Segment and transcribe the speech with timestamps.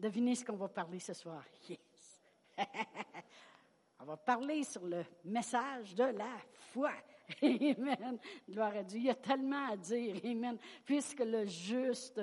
[0.00, 1.44] Devinez ce qu'on va parler ce soir.
[1.68, 1.78] Yes!
[4.00, 6.38] On va parler sur le message de la
[6.72, 6.92] foi.
[7.42, 8.18] Amen.
[8.48, 8.98] Gloire à Dieu.
[8.98, 10.16] Il y a tellement à dire.
[10.24, 10.56] Amen.
[10.86, 12.20] Puisque le juste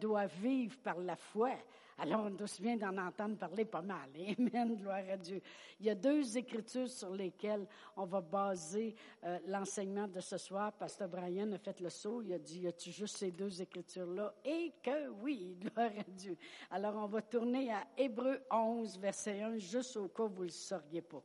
[0.00, 1.52] doit vivre par la foi.
[1.98, 4.10] Alors, on se vient d'en entendre parler pas mal.
[4.38, 4.76] Amen.
[4.76, 5.40] Gloire à Dieu.
[5.80, 7.66] Il y a deux écritures sur lesquelles
[7.96, 8.94] on va baser
[9.24, 10.72] euh, l'enseignement de ce soir.
[10.72, 12.22] Pasteur Brian a fait le saut.
[12.22, 14.34] Il a dit, y a-tu juste ces deux écritures-là?
[14.44, 16.36] Et que oui, gloire à Dieu.
[16.70, 20.46] Alors, on va tourner à Hébreu 11, verset 1, juste au cas où vous ne
[20.46, 21.22] le sauriez pas.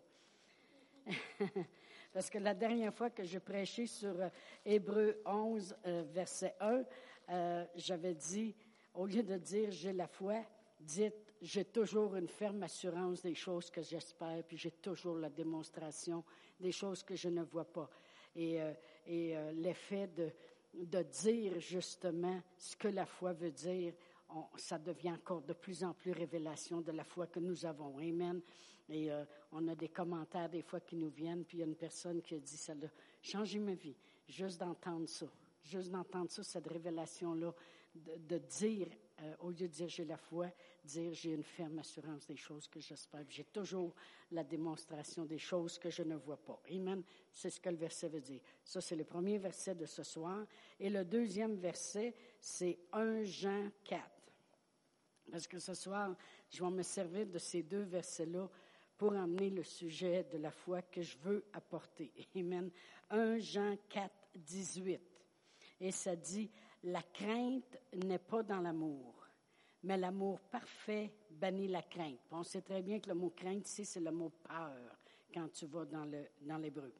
[2.13, 4.30] Parce que la dernière fois que j'ai prêché sur euh,
[4.66, 6.84] Hébreu 11, euh, verset 1,
[7.30, 8.55] euh, j'avais dit,
[8.94, 10.44] au lieu de dire j'ai la foi,
[10.80, 16.23] dites j'ai toujours une ferme assurance des choses que j'espère, puis j'ai toujours la démonstration
[16.59, 17.90] des choses que je ne vois pas.
[18.36, 18.59] Et,
[19.05, 20.31] et l'effet de,
[20.73, 23.94] de dire justement ce que la foi veut dire,
[24.55, 27.98] ça devient encore de plus en plus révélation de la foi que nous avons.
[27.98, 28.41] Amen.
[28.89, 31.67] Et euh, on a des commentaires des fois qui nous viennent, puis il y a
[31.67, 32.88] une personne qui a dit, ça a
[33.22, 33.95] changé ma vie,
[34.28, 35.25] juste d'entendre ça,
[35.64, 37.53] juste d'entendre ça, cette révélation-là,
[37.95, 38.88] de, dire,
[39.22, 40.48] euh, au lieu de dire j'ai la foi,
[40.84, 43.26] dire j'ai une ferme assurance des choses que j'espère.
[43.30, 43.96] J'ai toujours
[44.32, 46.62] la démonstration des choses que je ne vois pas.
[46.72, 47.04] Amen.
[47.34, 48.42] C'est ce que le verset veut dire.
[48.64, 50.45] Ça, c'est le premier verset de ce soir.
[50.80, 54.04] Et le deuxième verset, c'est 1 Jean 4.
[55.32, 56.16] Parce que ce soir,
[56.50, 58.48] je vais me servir de ces deux versets-là
[58.98, 62.12] pour amener le sujet de la foi que je veux apporter.
[62.36, 62.70] Amen.
[63.10, 65.02] 1 Jean 4, 18.
[65.80, 66.50] Et ça dit,
[66.88, 69.27] la crainte n'est pas dans l'amour,
[69.83, 72.19] mais l'amour parfait bannit la crainte.
[72.31, 74.97] On sait très bien que le mot crainte ici, c'est le mot peur
[75.33, 76.93] quand tu vas dans le dans l'hébreu.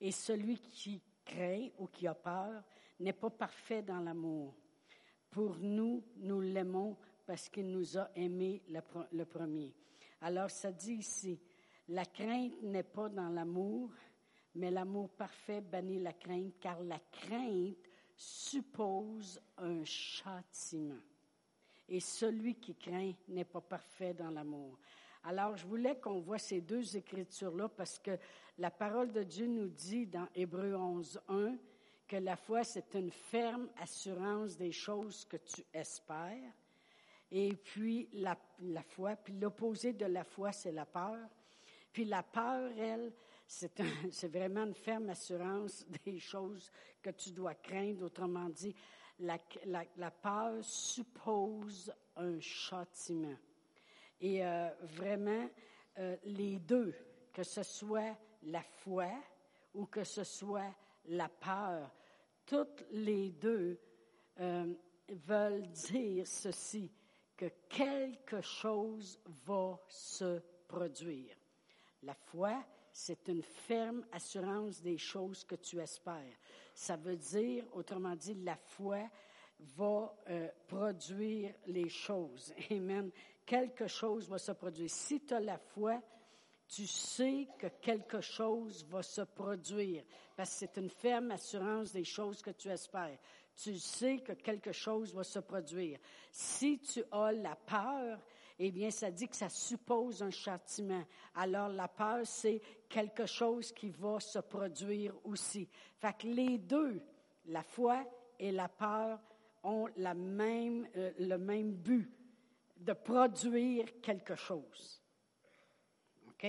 [0.00, 2.64] Et celui qui craint ou qui a peur
[2.98, 4.56] n'est pas parfait dans l'amour.
[5.30, 9.72] Pour nous, nous l'aimons parce qu'il nous a aimés le premier.
[10.20, 11.38] Alors ça dit ici,
[11.88, 13.92] la crainte n'est pas dans l'amour,
[14.56, 17.87] mais l'amour parfait bannit la crainte, car la crainte
[18.18, 21.00] suppose un châtiment.
[21.88, 24.78] Et celui qui craint n'est pas parfait dans l'amour.
[25.24, 28.18] Alors, je voulais qu'on voit ces deux écritures-là parce que
[28.58, 31.56] la parole de Dieu nous dit dans Hébreu 11, 1
[32.06, 36.52] que la foi, c'est une ferme assurance des choses que tu espères
[37.30, 39.16] et puis la, la foi.
[39.16, 41.18] Puis l'opposé de la foi, c'est la peur.
[41.92, 43.12] Puis la peur, elle,
[44.10, 46.70] c'est, vraiment une ferme assurance des choses
[47.02, 48.04] que tu dois craindre.
[48.04, 48.74] Autrement dit,
[49.20, 53.36] la peur suppose un châtiment.
[54.20, 55.48] Et euh, vraiment,
[55.98, 56.94] euh, les deux,
[57.32, 59.10] que ce soit la foi
[59.74, 60.74] ou que ce soit
[61.06, 61.90] la peur,
[62.44, 63.78] toutes les deux
[64.40, 64.74] euh,
[65.08, 66.90] veulent dire ceci
[67.36, 71.36] que quelque chose va se produire.
[72.02, 72.64] La foi,
[72.98, 76.36] c'est une ferme assurance des choses que tu espères.
[76.74, 79.08] Ça veut dire, autrement dit, la foi
[79.76, 82.52] va euh, produire les choses.
[82.72, 83.12] Amen.
[83.46, 84.90] Quelque chose va se produire.
[84.90, 86.02] Si tu as la foi,
[86.66, 90.02] tu sais que quelque chose va se produire,
[90.36, 93.18] parce que c'est une ferme assurance des choses que tu espères
[93.58, 95.98] tu sais que quelque chose va se produire.
[96.30, 98.20] Si tu as la peur,
[98.58, 101.04] eh bien, ça dit que ça suppose un châtiment.
[101.34, 105.68] Alors, la peur, c'est quelque chose qui va se produire aussi.
[105.98, 107.02] Fait que les deux,
[107.46, 108.04] la foi
[108.38, 109.20] et la peur,
[109.62, 112.10] ont la même, euh, le même but
[112.76, 115.02] de produire quelque chose.
[116.28, 116.46] OK?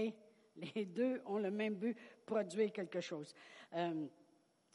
[0.75, 3.33] Les deux ont le même but, produire quelque chose.
[3.73, 4.07] Euh,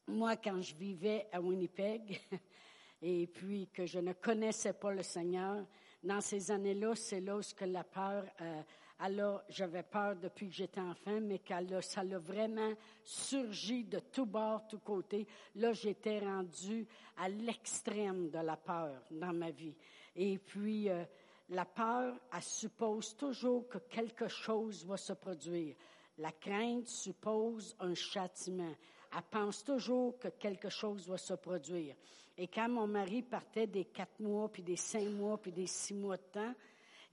[0.07, 2.21] moi, quand je vivais à Winnipeg
[3.03, 5.65] et puis que je ne connaissais pas le Seigneur,
[6.03, 8.63] dans ces années-là, c'est là où la peur, euh,
[8.99, 12.73] alors j'avais peur depuis que j'étais enfant, mais quand ça a vraiment
[13.03, 15.27] surgi de tout bord, tout côté.
[15.57, 19.75] Là, j'étais rendue à l'extrême de la peur dans ma vie.
[20.17, 21.05] Et puis, euh,
[21.51, 25.75] la peur, elle suppose toujours que quelque chose va se produire.
[26.19, 28.75] La crainte suppose un châtiment
[29.17, 31.95] elle pense toujours que quelque chose va se produire.
[32.37, 35.95] Et quand mon mari partait des quatre mois, puis des cinq mois, puis des six
[35.95, 36.55] mois de temps,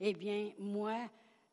[0.00, 0.98] eh bien, moi,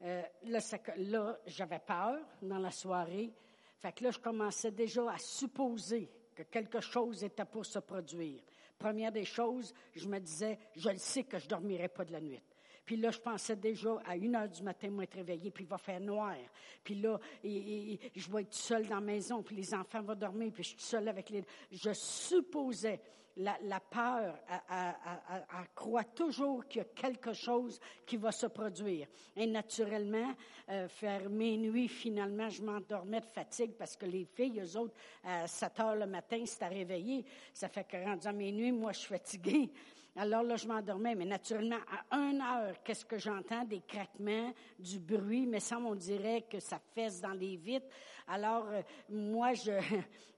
[0.04, 3.32] euh, là, j'avais peur dans la soirée.
[3.78, 8.42] Fait que là, je commençais déjà à supposer que quelque chose était pour se produire.
[8.78, 12.22] Première des choses, je me disais, je le sais que je dormirai pas de la
[12.22, 12.42] nuit.
[12.86, 15.68] Puis là, je pensais déjà à une heure du matin, moi, être réveillé, puis il
[15.68, 16.36] va faire noir.
[16.84, 20.64] Puis là, je vais être seule dans la maison, puis les enfants vont dormir, puis
[20.64, 21.44] je suis seule avec les...
[21.72, 23.00] Je supposais
[23.38, 24.38] la, peur,
[24.70, 29.08] elle, croit toujours qu'il y a quelque chose qui va se produire.
[29.36, 30.34] Et naturellement,
[30.70, 34.96] euh, faire mes nuits, finalement, je m'endormais de fatigue parce que les filles, eux autres,
[35.24, 37.26] à 7 heures le matin, c'est à réveiller.
[37.54, 39.72] Ça fait que rendu à mes nuits, moi, je suis fatiguée.
[40.16, 41.78] Alors là, je m'endormais, mais naturellement,
[42.12, 43.64] à une heure, qu'est-ce que j'entends?
[43.64, 47.88] Des craquements, du bruit, mais ça, on dirait que ça fesse dans les vitres.
[48.28, 49.72] Alors, euh, moi, je,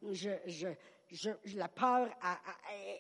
[1.56, 2.10] la peur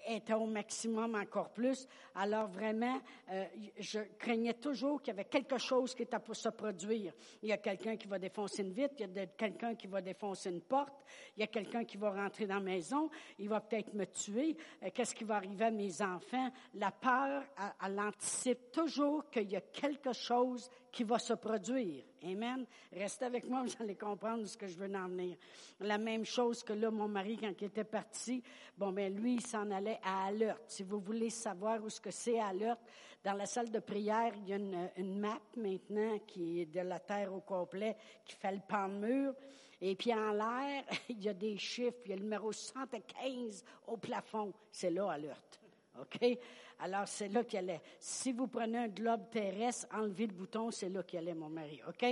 [0.07, 1.87] était au maximum encore plus.
[2.15, 2.99] Alors vraiment,
[3.31, 3.45] euh,
[3.77, 7.13] je craignais toujours qu'il y avait quelque chose qui était pour se produire.
[7.41, 10.01] Il y a quelqu'un qui va défoncer une vitre, il y a quelqu'un qui va
[10.01, 11.05] défoncer une porte,
[11.37, 13.09] il y a quelqu'un qui va rentrer dans la maison,
[13.39, 14.57] il va peut-être me tuer.
[14.83, 16.49] Euh, qu'est-ce qui va arriver à mes enfants?
[16.75, 17.43] La peur,
[17.85, 22.03] elle anticipe toujours qu'il y a quelque chose qui va se produire.
[22.23, 22.65] Amen.
[22.91, 25.37] Restez avec moi, vous allez comprendre ce que je veux en venir.
[25.79, 28.43] La même chose que là, mon mari, quand il était parti,
[28.77, 30.63] bon, ben lui, il s'en allait à Alert.
[30.67, 32.79] Si vous voulez savoir où ce que c'est Alert,
[33.23, 36.81] dans la salle de prière, il y a une, une map maintenant qui est de
[36.81, 37.95] la terre au complet,
[38.25, 39.33] qui fait le pan de mur.
[39.79, 41.97] Et puis en l'air, il y a des chiffres.
[42.05, 44.53] Il y a le numéro 75 au plafond.
[44.71, 45.59] C'est là, Alert.
[45.99, 46.37] OK?
[46.83, 47.81] Alors, c'est là qu'il allait.
[47.99, 51.79] Si vous prenez un globe terrestre, enlevez le bouton, c'est là qu'il allait, mon mari.
[51.87, 52.05] OK?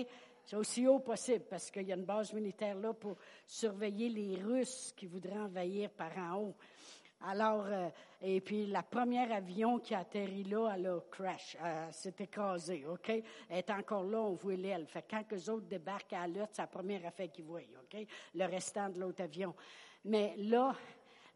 [0.45, 4.35] C'est aussi haut possible parce qu'il y a une base militaire là pour surveiller les
[4.41, 6.55] Russes qui voudraient envahir par en haut.
[7.21, 7.89] Alors, euh,
[8.21, 12.85] et puis la première avion qui a atterri là, elle a crash, elle s'est écrasée,
[12.87, 13.09] OK?
[13.09, 13.23] Elle
[13.57, 14.85] est encore là, on voit l'aile.
[14.87, 18.07] Fait quand les autres débarquent à l'autre, c'est la première affaire qu'ils voient, OK?
[18.35, 19.53] Le restant de l'autre avion.
[20.05, 20.73] Mais là,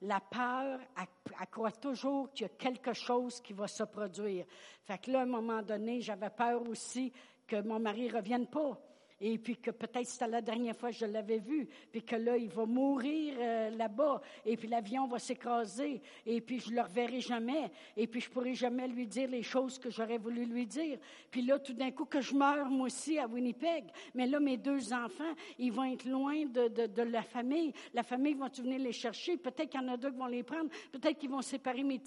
[0.04, 4.46] la peur, elle, croit toujours qu'il y a quelque chose qui va se produire.
[4.84, 7.12] Fait que là, à un moment donné, j'avais peur aussi
[7.48, 8.78] que mon mari revienne pas
[9.22, 12.38] et puis que peut-être c'était la dernière fois que je l'avais vu, puis que là,
[12.38, 16.82] il va mourir euh, là-bas, et puis l'avion va s'écraser, et puis je ne le
[16.82, 20.66] reverrai jamais, et puis je pourrai jamais lui dire les choses que j'aurais voulu lui
[20.66, 21.00] dire.
[21.32, 24.58] Puis là, tout d'un coup, que je meurs, moi aussi, à Winnipeg, mais là, mes
[24.58, 27.74] deux enfants, ils vont être loin de, de, la famille.
[27.94, 29.38] La famille va venir les chercher?
[29.38, 32.02] Peut-être qu'il y en a deux qui vont les prendre, peut-être qu'ils vont séparer mes...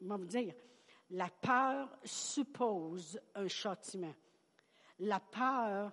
[0.00, 0.52] Vais vous dire,
[1.10, 4.14] la peur suppose un châtiment.
[4.98, 5.92] La peur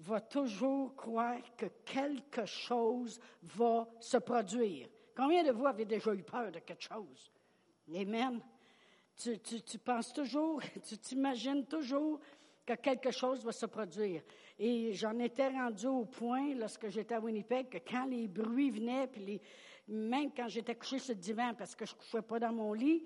[0.00, 4.88] va toujours croire que quelque chose va se produire.
[5.14, 7.30] Combien de vous avez déjà eu peur de quelque chose?
[7.94, 8.40] Amen.
[9.16, 12.18] Tu, tu, penses toujours, tu t'imagines toujours
[12.64, 14.22] que quelque chose va se produire.
[14.58, 19.06] Et j'en étais rendu au point, lorsque j'étais à Winnipeg, que quand les bruits venaient,
[19.08, 19.42] puis les,
[19.88, 22.72] même quand j'étais couché sur le divan, parce que je ne couchais pas dans mon
[22.72, 23.04] lit,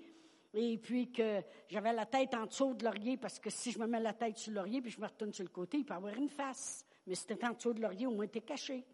[0.55, 3.87] et puis que j'avais la tête en dessous de l'oreiller, parce que si je me
[3.87, 6.13] mets la tête sur l'oreiller, puis je me retourne sur le côté, il peut avoir
[6.13, 6.85] une face.
[7.05, 8.85] Mais si tu en dessous de l'oreiller, au moins tu es caché.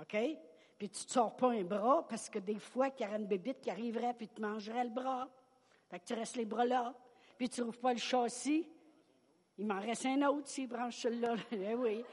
[0.00, 0.16] OK?
[0.78, 3.26] Puis tu ne sors pas un bras, parce que des fois, qu'il y aurait une
[3.26, 5.28] bébite qui arriverait, puis te mangerait le bras.
[5.88, 6.94] Fait que tu restes les bras là.
[7.36, 8.68] Puis tu ne trouves pas le châssis.
[9.58, 11.34] Il m'en reste un autre s'il branche celui-là.
[11.52, 12.04] eh oui.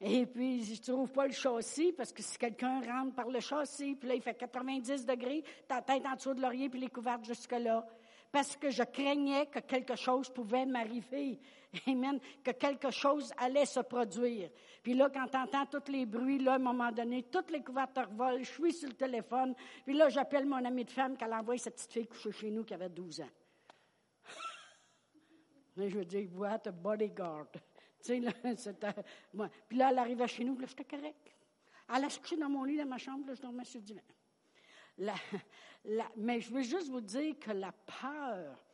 [0.00, 3.96] Et puis, je trouve pas le châssis, parce que si quelqu'un rentre par le châssis,
[3.96, 7.24] puis là, il fait 90 degrés, ta tête en dessous de l'oreiller, puis les couvertes
[7.24, 7.84] jusque-là.
[8.30, 11.40] Parce que je craignais que quelque chose pouvait m'arriver.
[11.86, 12.20] Amen.
[12.44, 14.50] Que quelque chose allait se produire.
[14.82, 17.62] Puis là, quand tu entends tous les bruits, là, à un moment donné, toutes les
[17.62, 19.54] couvertures volent, je suis sur le téléphone.
[19.84, 22.64] Puis là, j'appelle mon amie de femme qu'elle envoie cette petite fille coucher chez nous
[22.64, 23.30] qui avait 12 ans.
[25.76, 27.48] je veux dire, what a bodyguard.
[28.08, 28.32] Tu là.
[29.34, 29.50] Moi.
[29.68, 31.36] Puis là, elle arrivait chez nous, là, j'étais correct.
[31.94, 34.02] Elle a couché dans mon lit, dans ma chambre, là, je dormais sur le divan.
[34.98, 35.14] La,
[35.84, 38.64] la, mais je veux juste vous dire que la peur,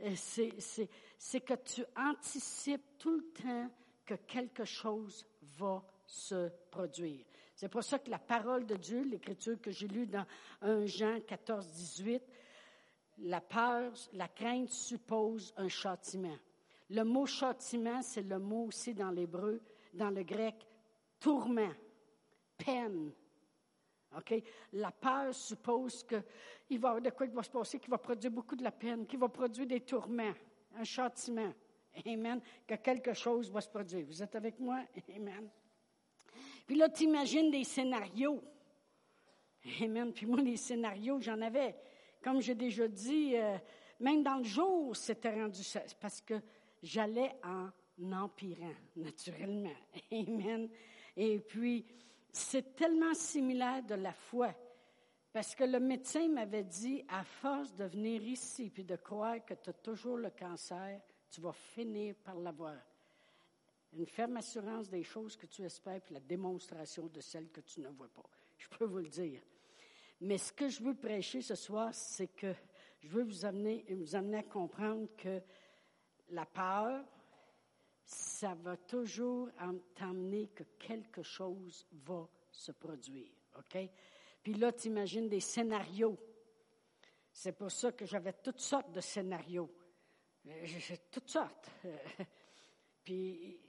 [0.00, 3.70] euh, c'est que tu anticipes tout le temps
[4.06, 5.26] que quelque chose
[5.58, 7.24] va se produire.
[7.54, 10.26] C'est pour ça que la parole de Dieu, l'écriture que j'ai lue dans
[10.62, 12.22] 1 Jean 14, 18,
[13.18, 16.38] la peur, la crainte suppose un châtiment.
[16.90, 19.60] Le mot châtiment, c'est le mot aussi dans l'hébreu,
[19.94, 20.66] dans le grec,
[21.18, 21.72] tourment,
[22.56, 23.12] peine.
[24.16, 24.42] OK?
[24.72, 27.98] La peur suppose qu'il va y avoir de quoi qui va se passer, qui va
[27.98, 30.34] produire beaucoup de la peine, qui va produire des tourments,
[30.76, 31.52] un châtiment.
[32.06, 32.40] Amen.
[32.66, 34.04] Que quelque chose va se produire.
[34.06, 34.80] Vous êtes avec moi?
[35.14, 35.48] Amen.
[36.66, 38.42] Puis là, tu imagines des scénarios.
[39.80, 40.12] Amen.
[40.12, 41.76] Puis moi, les scénarios, j'en avais.
[42.22, 43.56] Comme j'ai déjà dit, euh,
[43.98, 45.62] même dans le jour, c'était rendu.
[46.00, 46.34] Parce que
[46.82, 47.70] j'allais en
[48.12, 49.74] empirant, naturellement.
[50.12, 50.68] Amen.
[51.16, 51.84] Et puis,
[52.32, 54.54] c'est tellement similaire de la foi.
[55.32, 59.54] Parce que le médecin m'avait dit, à force de venir ici puis de croire que
[59.54, 62.76] tu as toujours le cancer, tu vas finir par l'avoir.
[63.92, 67.80] Une ferme assurance des choses que tu espères puis la démonstration de celles que tu
[67.80, 68.28] ne vois pas.
[68.58, 69.40] Je peux vous le dire.
[70.20, 72.54] Mais ce que je veux prêcher ce soir, c'est que
[73.00, 75.40] je veux vous amener, vous amener à comprendre que
[76.30, 77.04] la peur,
[78.04, 79.48] ça va toujours
[79.94, 83.30] t'emmener que quelque chose va se produire.
[83.58, 83.78] OK?
[84.42, 86.18] Puis là, tu imagines des scénarios.
[87.32, 89.70] C'est pour ça que j'avais toutes sortes de scénarios.
[90.46, 90.66] Euh,
[91.10, 91.70] toutes sortes.
[93.04, 93.60] Puis,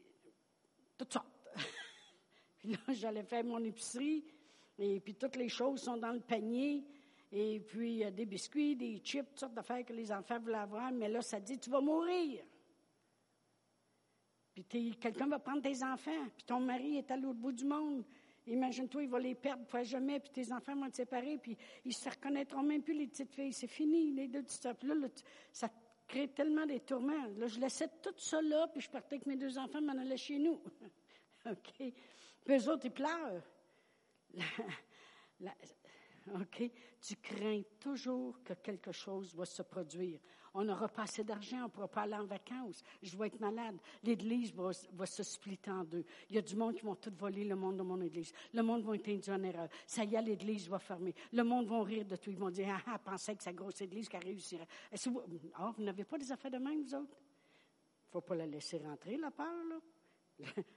[0.97, 1.27] toutes sortes.
[2.57, 4.23] puis là, j'allais faire mon épicerie,
[4.77, 6.83] et puis toutes les choses sont dans le panier.
[7.31, 10.39] Et puis, il y a des biscuits, des chips, toutes sortes d'affaires que les enfants
[10.39, 10.91] voulaient avoir.
[10.91, 12.43] Mais là, ça dit, tu vas mourir.
[14.53, 18.03] Puis quelqu'un va prendre tes enfants, puis ton mari est à l'autre bout du monde.
[18.47, 21.89] Imagine-toi, il va les perdre pour jamais, puis tes enfants vont être séparés, puis ils
[21.89, 23.53] ne se reconnaîtront même plus, les petites filles.
[23.53, 24.95] C'est fini, les deux petites Puis là,
[25.53, 25.69] ça
[26.07, 27.27] crée tellement des tourments.
[27.37, 30.17] Là, je laissais tout ça là, puis je partais avec mes deux enfants, m'en allais
[30.17, 30.59] chez nous.
[31.45, 31.93] OK?
[32.43, 33.43] Puis eux autres, ils pleurent.
[36.35, 36.71] OK?
[37.01, 40.19] Tu crains toujours que quelque chose va se produire.
[40.53, 42.83] On n'aura pas assez d'argent, on ne pourra pas aller en vacances.
[43.01, 43.77] Je vais être malade.
[44.03, 46.03] L'Église va, se splitter en deux.
[46.29, 48.33] Il y a du monde qui vont tout voler le monde de mon Église.
[48.53, 49.69] Le monde va être induit en erreur.
[49.87, 51.15] Ça y est, l'Église va fermer.
[51.31, 52.31] Le monde va rire de tout.
[52.31, 54.57] Ils vont dire, ah, ah pensez que c'est grosse Église qui a réussi.
[55.05, 55.21] Vous,
[55.55, 57.17] ah, vous n'avez pas des affaires de même, vous autres?
[57.17, 59.79] Il ne faut pas la laisser rentrer, la peur, là.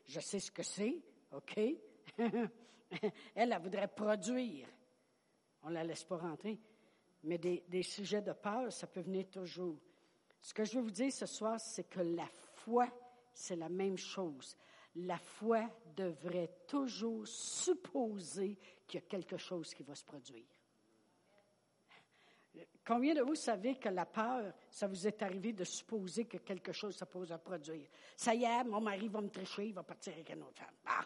[0.07, 1.59] Je sais ce que c'est, OK?
[2.19, 2.51] elle,
[3.35, 4.69] elle voudrait produire.
[5.65, 6.59] On ne la laisse pas rentrer.
[7.25, 9.79] Mais des, sujets de peur, ça peut venir toujours.
[10.41, 12.87] Ce que je veux vous dire ce soir, c'est que la foi,
[13.33, 14.57] c'est la même chose.
[14.97, 15.63] La foi
[15.97, 20.45] devrait toujours supposer qu'il y a quelque chose qui va se produire.
[22.87, 26.73] Combien de vous savez que la peur, ça vous est arrivé de supposer que quelque
[26.73, 27.89] chose se pose à produire?
[28.15, 30.77] Ça y est, mon mari va me tricher, il va partir avec une autre femme.
[30.85, 31.05] Ah!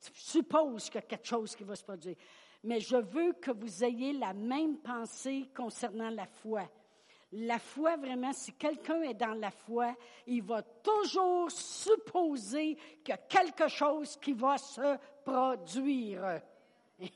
[0.00, 2.16] Tu supposes qu'il y a quelque chose qui va se produire
[2.64, 6.68] mais je veux que vous ayez la même pensée concernant la foi.
[7.32, 9.94] La foi, vraiment, si quelqu'un est dans la foi,
[10.26, 16.40] il va toujours supposer qu'il y a quelque chose qui va se produire.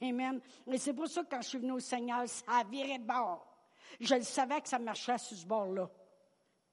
[0.02, 0.40] Amen.
[0.70, 3.04] Et c'est pour ça que quand je suis venue au Seigneur, ça a viré de
[3.04, 3.46] bord.
[3.98, 5.90] Je le savais que ça marchait sur ce bord-là.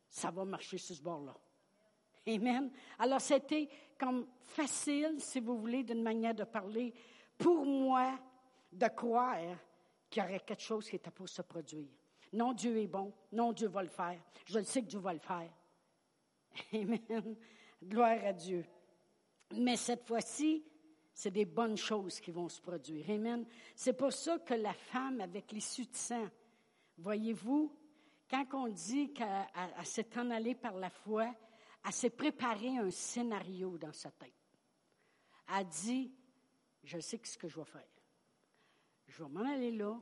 [0.10, 1.36] Ça va marcher sur ce bord-là.
[2.28, 2.72] Amen.
[3.00, 6.94] Alors, c'était comme facile, si vous voulez, d'une manière de parler,
[7.38, 8.20] pour moi,
[8.72, 9.38] de croire
[10.10, 11.90] qu'il y aurait quelque chose qui était pour se produire.
[12.34, 13.14] Non, Dieu est bon.
[13.32, 14.20] Non, Dieu va le faire.
[14.46, 15.50] Je sais que Dieu va le faire.
[16.74, 17.36] Amen.
[17.84, 18.66] Gloire à Dieu.
[19.56, 20.64] Mais cette fois-ci,
[21.14, 23.10] c'est des bonnes choses qui vont se produire.
[23.10, 23.46] Amen.
[23.76, 26.28] C'est pour ça que la femme avec l'issue de sang,
[26.98, 27.76] voyez-vous,
[28.30, 31.34] quand on dit qu'elle s'est en allée par la foi,
[31.84, 34.34] elle s'est préparé un scénario dans sa tête.
[35.58, 36.14] Elle dit,
[36.84, 37.99] je sais ce que je vais faire
[39.10, 40.00] je vais m'en aller là,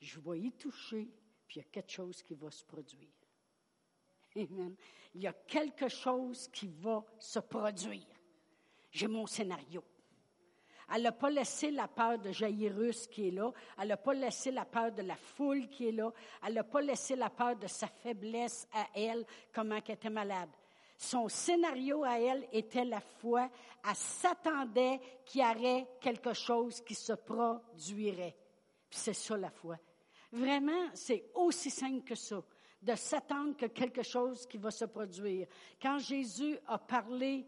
[0.00, 1.08] je vais y toucher,
[1.46, 3.08] puis il y a quelque chose qui va se produire.
[4.36, 4.74] Amen.
[5.14, 8.06] Il y a quelque chose qui va se produire.
[8.90, 9.84] J'ai mon scénario.
[10.92, 13.52] Elle n'a pas laissé la peur de Jairus qui est là.
[13.78, 16.12] Elle n'a pas laissé la peur de la foule qui est là.
[16.44, 20.50] Elle n'a pas laissé la peur de sa faiblesse à elle, comment elle était malade.
[21.02, 23.48] Son scénario à elle était la foi.
[23.88, 28.36] Elle s'attendait qu'il y aurait quelque chose qui se produirait.
[28.90, 29.78] C'est ça la foi.
[30.30, 32.42] Vraiment, c'est aussi simple que ça,
[32.82, 35.46] de s'attendre que quelque chose qui va se produire.
[35.80, 37.46] Quand Jésus a parlé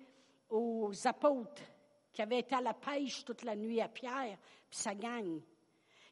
[0.48, 1.62] aux apôtres
[2.10, 4.38] qui avaient été à la pêche toute la nuit à Pierre,
[4.70, 5.42] puis ça gagne,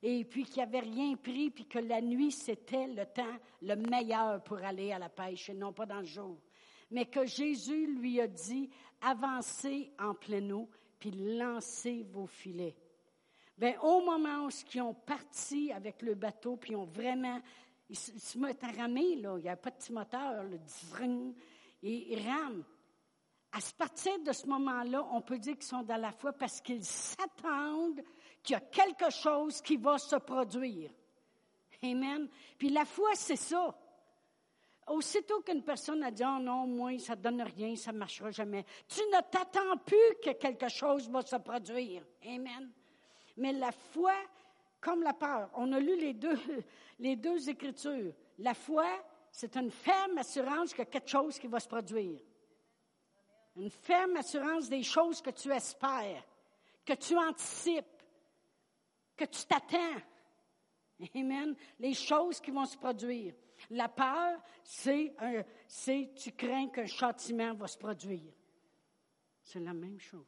[0.03, 4.43] et puis qui n'avaient rien pris, puis que la nuit, c'était le temps le meilleur
[4.43, 6.37] pour aller à la pêche, et non pas dans le jour
[6.91, 8.71] mais que Jésus lui a dit,
[9.01, 10.69] avancez en plein eau,
[10.99, 12.77] puis lancez vos filets.
[13.57, 17.41] Bien, au moment où ils ont parti avec le bateau, puis ils ont vraiment,
[17.89, 20.59] ils se mettent à ramer, là, il n'y a pas de petit moteur, le
[21.83, 22.65] et ils rament.
[23.53, 26.85] À partir de ce moment-là, on peut dire qu'ils sont dans la foi parce qu'ils
[26.85, 28.03] s'attendent
[28.43, 30.91] qu'il y a quelque chose qui va se produire.
[31.83, 32.29] Amen.
[32.59, 33.77] Puis la foi, c'est ça
[34.91, 38.31] aussitôt qu'une personne a dit, oh non, moi, ça ne donne rien, ça ne marchera
[38.31, 42.03] jamais, tu ne t'attends plus que quelque chose va se produire.
[42.27, 42.71] Amen.
[43.37, 44.15] Mais la foi,
[44.81, 46.39] comme la peur, on a lu les deux,
[46.99, 48.13] les deux écritures.
[48.39, 48.87] La foi,
[49.31, 52.21] c'est une ferme assurance qu'il y a quelque chose qui va se produire.
[53.57, 56.25] Une ferme assurance des choses que tu espères,
[56.85, 58.03] que tu anticipes,
[59.17, 60.01] que tu t'attends.
[61.15, 61.55] Amen.
[61.79, 63.35] Les choses qui vont se produire.
[63.71, 65.15] La peur, c'est,
[66.17, 68.33] tu crains qu'un châtiment va se produire.
[69.43, 70.25] C'est la même chose.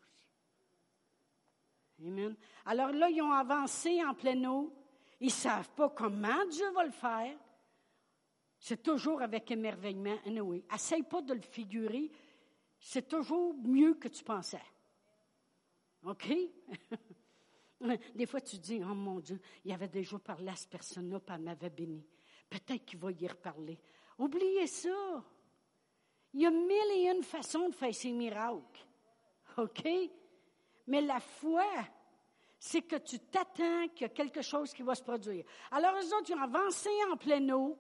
[2.05, 2.37] Amen.
[2.67, 4.75] Alors là, ils ont avancé en pleine eau.
[5.21, 7.39] Ils ne savent pas comment Dieu va le faire.
[8.59, 10.17] C'est toujours avec émerveillement.
[10.27, 12.11] Anyway, essaye pas de le figurer.
[12.79, 14.63] C'est toujours mieux que tu pensais.
[16.05, 16.33] OK?
[18.15, 21.35] Des fois, tu dis, oh mon Dieu, il avait déjà parlé à cette personne-là, puis
[21.35, 22.05] elle m'avait béni.
[22.53, 23.79] Peut-être qu'il va y reparler.
[24.19, 25.25] Oubliez ça.
[26.35, 28.87] Il y a mille et une façons de faire ces miracles.
[29.57, 29.89] OK?
[30.87, 31.65] Mais la foi,
[32.59, 35.47] c'est que tu t'attends qu'il y a quelque chose qui va se produire.
[35.71, 37.79] Alors, eux autres, ils ont avancé en pleine eau.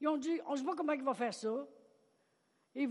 [0.00, 1.64] Ils ont dit, on ne sait pas comment il va faire ça.
[2.74, 2.88] Et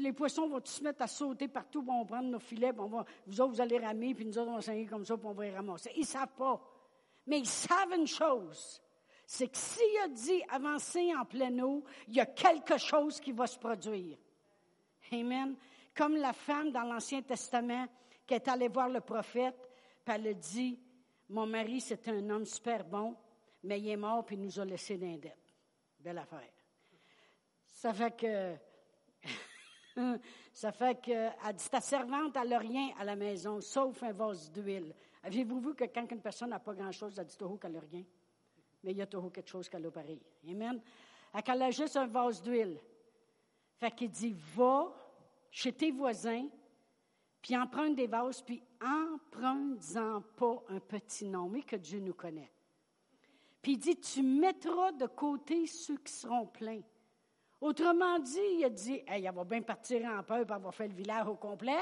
[0.00, 3.60] les poissons vont se mettre à sauter partout, vont prendre nos filets, vous autres, vous
[3.60, 5.92] allez ramer, puis nous autres, on va s'ennuyer comme ça, puis on va les ramasser.
[5.94, 6.60] Ils ne savent pas.
[7.26, 8.82] Mais ils savent une chose,
[9.26, 13.32] c'est que s'il a dit avancer en pleine eau, il y a quelque chose qui
[13.32, 14.18] va se produire.
[15.12, 15.56] Amen.
[15.94, 17.86] Comme la femme dans l'Ancien Testament
[18.26, 19.68] qui est allée voir le prophète,
[20.06, 20.78] elle a dit,
[21.28, 23.16] mon mari, c'est un homme super bon,
[23.64, 25.54] mais il est mort, puis il nous a laissé d'indette.
[26.00, 26.52] Belle affaire.
[27.70, 28.56] Ça fait que
[30.52, 34.50] Ça fait qu'elle dit, ta servante, elle n'a rien à la maison, sauf un vase
[34.50, 34.94] d'huile.
[35.22, 38.04] Avez-vous vu que quand une personne n'a pas grand-chose, elle dit toujours qu'elle n'a rien?
[38.82, 40.20] Mais il y a toujours quelque chose qu'elle a pareil.
[40.48, 40.80] Amen.
[41.32, 42.78] Elle a juste un vase d'huile.
[43.78, 44.92] Fait qu'il dit, va
[45.50, 46.48] chez tes voisins,
[47.40, 52.50] puis emprunte des vases, puis emprunte-en pas un petit nom, mais que Dieu nous connaît.
[53.60, 56.82] Puis il dit, tu mettras de côté ceux qui seront pleins.
[57.60, 60.88] Autrement dit, il a dit, elle va bien partir en peur, puis elle va faire
[60.88, 61.80] le village au complet.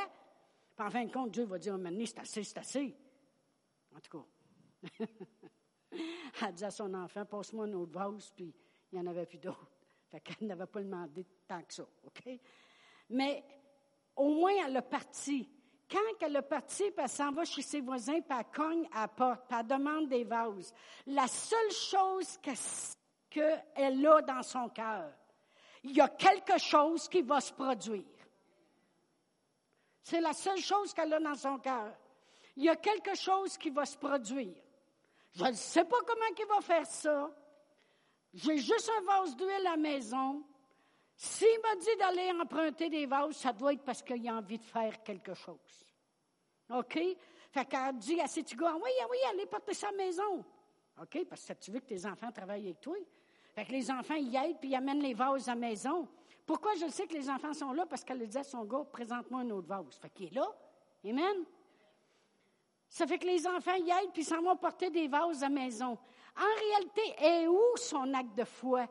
[0.76, 2.94] Puis en fin de compte, Dieu va dire, maintenant, c'est assez, c'est assez.
[3.94, 5.06] En tout cas.
[5.92, 8.54] elle dit à son enfant, passe-moi un autre vase, puis
[8.92, 9.70] il n'y en avait plus d'autres.
[10.08, 12.40] Fait qu'elle n'avait pas demandé tant que ça, OK?
[13.10, 13.44] Mais
[14.16, 15.48] au moins, elle a parti.
[15.90, 19.50] Quand elle partie, puis elle s'en va chez ses voisins, elle cogne à la porte,
[19.50, 20.72] elle demande des vases.
[21.06, 22.38] La seule chose
[23.30, 25.12] qu'elle a dans son cœur,
[25.82, 28.04] il y a quelque chose qui va se produire.
[30.02, 31.92] C'est la seule chose qu'elle a dans son cœur.
[32.56, 34.54] Il y a quelque chose qui va se produire.
[35.32, 37.30] Je ne sais pas comment il va faire ça.
[38.32, 40.42] J'ai juste un vase d'huile à la maison.
[41.16, 44.64] S'il m'a dit d'aller emprunter des vases, ça doit être parce qu'il a envie de
[44.64, 45.86] faire quelque chose.
[46.70, 46.98] OK?
[47.50, 50.44] Fait qu'elle dit à ses petits gars, oui, oui, allez porter ça maison.
[51.00, 51.24] OK?
[51.28, 52.96] Parce que tu veux que tes enfants travaillent avec toi.
[53.54, 56.08] Fait que les enfants y aident, puis ils amènent les vases à la maison.
[56.46, 57.86] Pourquoi je sais que les enfants sont là?
[57.86, 59.98] Parce qu'elle dit à son gars, présente-moi un autre vase.
[60.00, 60.48] Fait qu'il est là.
[61.04, 61.44] Amen.
[62.90, 65.96] Ça fait que les enfants y aident, puis s'en vont porter des vases à maison.
[66.36, 68.88] En réalité, est où son acte de foi?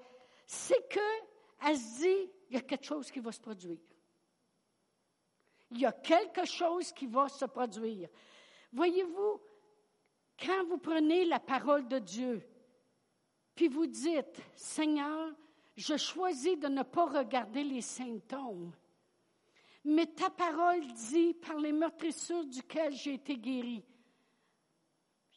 [0.48, 3.78] C'est qu'elle se dit, il y a quelque chose qui va se produire.
[5.72, 8.08] Il y a quelque chose qui va se produire.
[8.72, 9.42] Voyez-vous,
[10.42, 12.42] quand vous prenez la parole de Dieu,
[13.54, 15.34] puis vous dites, Seigneur,
[15.76, 18.72] je choisis de ne pas regarder les symptômes,
[19.86, 23.84] mais ta parole dit, par les meurtrissures duquel j'ai été guéri,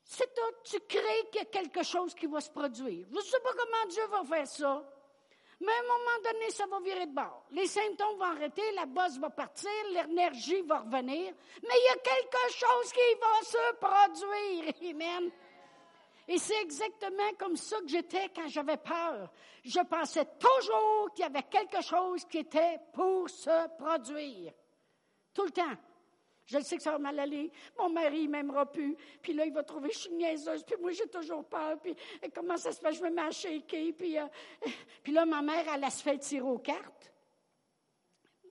[0.05, 3.07] c'est toi, tu crées qu'il y a quelque chose qui va se produire.
[3.11, 4.85] Je ne sais pas comment Dieu va faire ça,
[5.61, 7.47] mais à un moment donné, ça va virer de bord.
[7.53, 11.97] Les symptômes vont arrêter, la bosse va partir, l'énergie va revenir, mais il y a
[11.97, 14.75] quelque chose qui va se produire.
[14.91, 15.31] Amen.
[16.29, 19.33] Et c'est exactement comme ça que j'étais quand j'avais peur.
[19.65, 24.53] Je pensais toujours qu'il y avait quelque chose qui était pour se produire.
[25.35, 25.77] Tout le temps.
[26.47, 27.51] Je sais que ça va mal aller.
[27.79, 28.97] Mon mari, ne m'aimera plus.
[29.21, 30.65] Puis là, il va trouver que je suis niaiseuse.
[30.65, 31.81] Puis moi, j'ai toujours peur.
[31.81, 31.95] Puis
[32.35, 32.93] comment ça se fait?
[32.93, 33.31] Je me mets à.
[33.97, 34.27] Puis, euh,
[35.03, 37.13] puis là, ma mère, elle, se fait tirer aux cartes.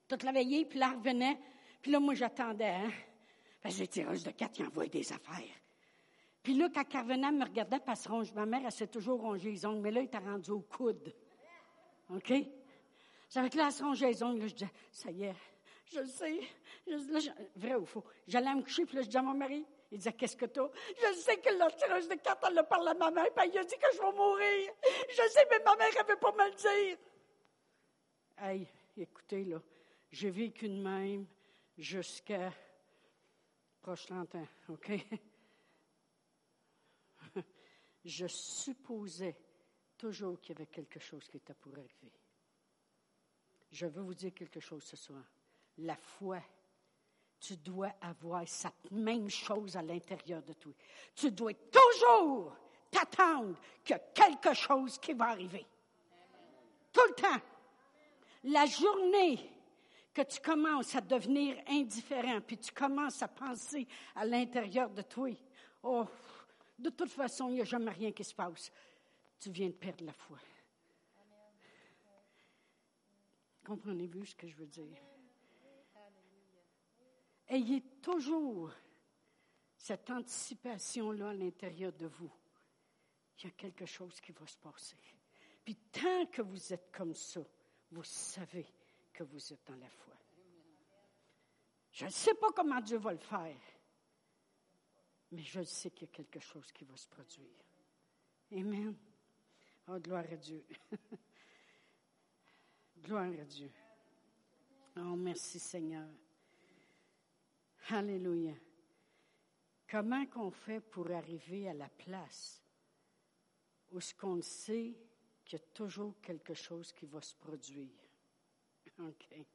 [0.07, 0.65] Toute la veillée.
[0.65, 1.39] Puis là, elle revenait.
[1.81, 2.65] Puis là, moi, j'attendais.
[2.65, 2.91] Hein?
[3.62, 5.61] Parce que les tireuses de cartes, ils envoient des affaires.
[6.43, 8.34] Puis là, quand Carvenant me regardait, elle se ronge.
[8.34, 11.13] Ma mère, elle s'est toujours rongée les ongles, mais là, il était rendu au coude.
[12.10, 12.34] OK?
[13.30, 14.39] J'avais que là, elle se rongeait les ongles.
[14.39, 15.36] Là, je disais, ça y est,
[15.86, 16.39] je le sais.
[17.56, 18.04] vrai ou faux?
[18.27, 20.67] J'allais me coucher, puis là, je disais à mon mari, il disait, qu'est-ce que t'as?
[20.97, 23.58] Je sais que la tireuse de cartes, elle a parlé à ma mère, puis il
[23.58, 24.71] a dit que je vais mourir.
[25.10, 26.97] Je sais, mais ma mère, elle veut pas me le dire.
[28.38, 29.62] Hey, écoutez, là,
[30.12, 31.25] j'ai vécu de même
[31.77, 32.51] jusqu'à
[33.82, 34.91] proche longtemps, OK?
[38.03, 39.37] Je supposais
[39.97, 42.11] toujours qu'il y avait quelque chose qui était pour arriver.
[43.71, 45.23] Je veux vous dire quelque chose ce soir.
[45.77, 46.41] La foi,
[47.39, 50.73] tu dois avoir cette même chose à l'intérieur de toi.
[51.15, 52.55] Tu dois toujours
[52.91, 53.57] t'attendre
[53.89, 55.65] a quelque chose qui va arriver.
[56.91, 57.41] Tout le temps.
[58.43, 59.39] La journée
[60.13, 65.29] que tu commences à devenir indifférent, puis tu commences à penser à l'intérieur de toi,
[65.83, 66.05] oh,
[66.82, 68.72] De toute façon, il n'y a jamais rien qui se passe.
[69.39, 70.39] Tu viens de perdre la foi.
[73.63, 74.98] Comprenez-vous ce que je veux dire?
[77.48, 78.72] Ayez toujours
[79.78, 82.32] cette anticipation-là à l'intérieur de vous.
[83.38, 84.98] Il y a quelque chose qui va se passer.
[85.63, 87.41] Puis tant que vous êtes comme ça,
[87.91, 88.65] vous savez
[89.13, 90.15] que vous êtes dans la foi.
[91.91, 93.58] Je ne sais pas comment Dieu va le faire,
[95.32, 97.48] mais je sais qu'il y a quelque chose qui va se produire.
[98.52, 98.96] Amen.
[99.88, 100.65] Oh, gloire à Dieu.
[103.02, 103.72] gloire à Dieu.
[104.98, 106.08] Oh, merci Seigneur.
[107.89, 108.54] Alléluia.
[109.88, 112.62] Comment qu'on fait pour arriver à la place
[113.91, 114.94] où ce qu'on sait
[115.44, 117.89] qu'il y a toujours quelque chose qui va se produire?
[119.00, 119.46] OK.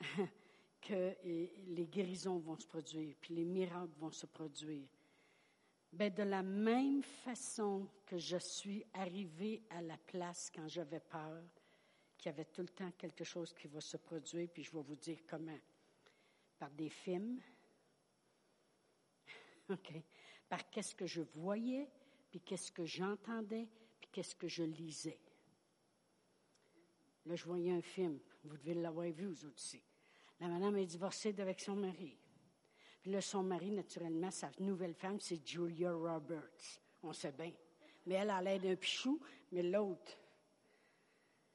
[0.80, 4.88] que les guérisons vont se produire, puis les miracles vont se produire.
[5.92, 11.42] Bien, de la même façon que je suis arrivée à la place quand j'avais peur,
[12.16, 14.82] qu'il y avait tout le temps quelque chose qui va se produire, puis je vais
[14.82, 15.58] vous dire comment.
[16.58, 17.40] Par des films,
[19.70, 19.94] OK,
[20.48, 21.88] par qu'est-ce que je voyais,
[22.30, 23.68] puis qu'est-ce que j'entendais,
[24.00, 25.18] puis qu'est-ce que je lisais.
[27.24, 29.82] Là, je voyais un film, vous devez l'avoir vu, vous aussi.
[30.40, 32.16] La madame est divorcée avec son mari.
[33.02, 36.80] Puis là, son mari, naturellement, sa nouvelle femme, c'est Julia Roberts.
[37.02, 37.52] On sait bien.
[38.06, 39.20] Mais elle a l'air d'un pichou,
[39.52, 40.16] mais l'autre.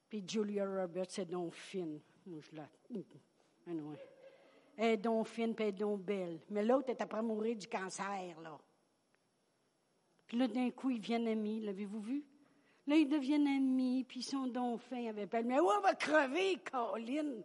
[0.10, 2.00] Puis Julia Roberts est donc fine.
[2.26, 2.70] Moi, je la.
[3.68, 3.98] Anyway.
[4.78, 6.40] Elle est donc fine, puis elle est belle.
[6.50, 8.60] Mais l'autre est après mourir du cancer, là.
[10.26, 11.62] Puis là, d'un coup, ils viennent amis.
[11.62, 12.26] L'avez-vous vu?
[12.88, 15.46] Là, ils deviennent amis, puis ils sont donc fins avec elle.
[15.46, 17.44] Mais où elle va crever, Colline?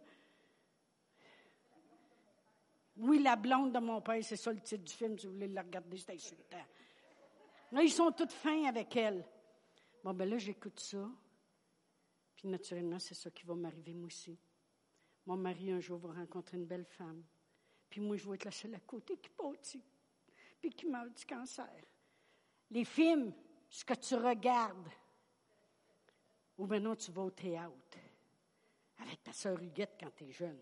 [2.99, 5.47] Oui, la blonde de mon père, c'est ça le titre du film, si vous voulez
[5.47, 6.65] le regarder, c'est insultant.
[7.71, 9.25] Là, ils sont tous fins avec elle.
[10.03, 11.09] Bon, ben là, j'écoute ça.
[12.35, 14.37] Puis naturellement, c'est ça qui va m'arriver moi aussi.
[15.25, 17.23] Mon mari, un jour, va rencontrer une belle femme.
[17.89, 19.83] Puis moi, je vais être la seule à côté qui pâtit.
[20.59, 21.83] Puis qui meurt du cancer.
[22.71, 23.33] Les films,
[23.69, 24.89] ce que tu regardes.
[26.57, 27.97] Ou maintenant, tu vas au théâtre.
[28.97, 30.61] Avec ta sœur Huguette quand tu es jeune.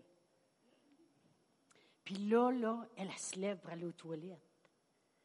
[2.08, 4.40] Puis là, là, elle, se lève pour aller aux toilettes.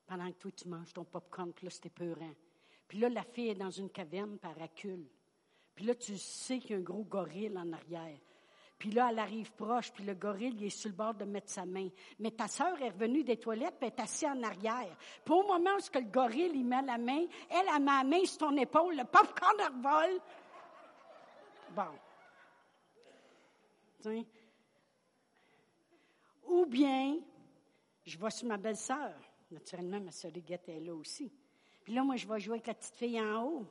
[0.05, 2.33] Pendant que toi, tu manges ton popcorn, puis là, c'était peurant.
[2.89, 5.07] Puis là, la fille est dans une caverne par acule.
[5.73, 8.19] Puis là, tu sais qu'il y a un gros gorille en arrière.
[8.77, 11.49] Puis là, elle arrive proche, puis le gorille, il est sur le bord de mettre
[11.49, 11.87] sa main.
[12.19, 14.97] Mais ta sœur est revenue des toilettes, puis elle est assise en arrière.
[15.23, 18.39] Puis au moment où le gorille, il met la main, elle, a ma main sur
[18.39, 20.19] ton épaule, le popcorn revole.
[21.73, 21.97] Bon.
[24.01, 24.25] Tiens.
[26.53, 27.17] Ou bien,
[28.05, 29.15] je vais sur ma belle-sœur.
[29.49, 31.31] Naturellement, ma sœur Huguette est là aussi.
[31.83, 33.65] Puis là, moi, je vais jouer avec la petite fille en haut.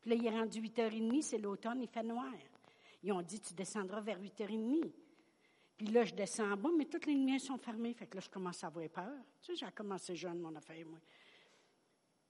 [0.00, 2.32] Puis là, il est rendu 8h30, c'est l'automne, il fait noir.
[3.02, 4.90] Ils ont dit, tu descendras vers 8h30.
[5.76, 7.92] Puis là, je descends en bas, mais toutes les lumières sont fermées.
[7.92, 9.12] Fait que là, je commence à avoir peur.
[9.42, 10.98] Tu sais, j'ai commencé jeune, mon affaire, moi.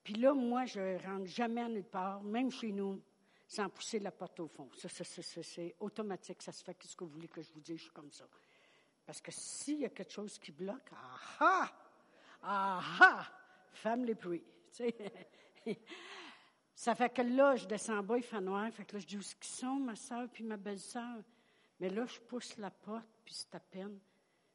[0.02, 3.00] Puis là, moi, je rentre jamais à nulle part, même chez nous,
[3.46, 4.68] sans pousser la porte au fond.
[4.74, 6.42] Ça, c'est automatique.
[6.42, 6.74] Ça se fait.
[6.74, 7.76] Qu'est-ce que vous voulez que je vous dise?
[7.76, 8.26] Je suis comme ça.
[9.06, 11.72] Parce que s'il y a quelque chose qui bloque, ah ah!
[12.42, 13.26] Ah
[13.72, 14.44] Femme les bruits.
[16.74, 18.70] Ça fait que là, je descends en bas, il fait noir.
[18.72, 21.22] Fait que là, je dis où sont, ma soeur puis ma belle-sœur?
[21.80, 23.98] Mais là, je pousse la porte, puis c'est à peine.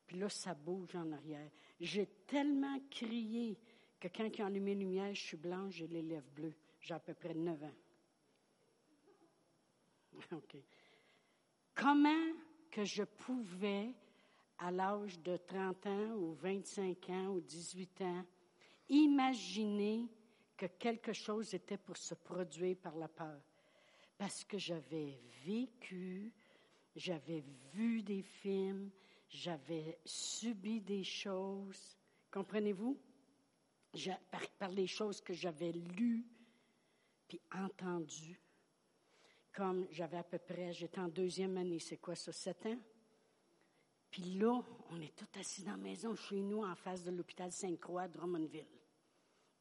[0.06, 1.50] Puis là, ça bouge en arrière.
[1.80, 3.60] J'ai tellement crié
[4.00, 6.56] que quand ils ont allumé la lumière, je suis blanche, j'ai les lèvres bleues.
[6.80, 7.76] J'ai à peu près 9 ans.
[10.34, 10.58] OK.
[11.76, 12.34] Comment
[12.70, 13.94] que je pouvais
[14.62, 18.26] à l'âge de 30 ans ou 25 ans ou 18 ans,
[18.90, 20.08] imaginer
[20.56, 23.42] que quelque chose était pour se produire par la peur.
[24.18, 26.32] Parce que j'avais vécu,
[26.96, 27.44] j'avais
[27.74, 28.92] vu des films,
[29.28, 31.98] j'avais subi des choses.
[32.30, 33.00] Comprenez-vous?
[34.60, 36.26] Par, les choses que j'avais lues
[37.28, 38.40] puis entendues.
[39.52, 42.80] Comme j'avais à peu près, j'étais en deuxième année, c'est quoi ça, sept ans?
[44.12, 47.52] Puis là, on est tous assis dans la maison chez nous, en face de l'hôpital
[47.52, 48.66] Sainte-Croix, Drummondville.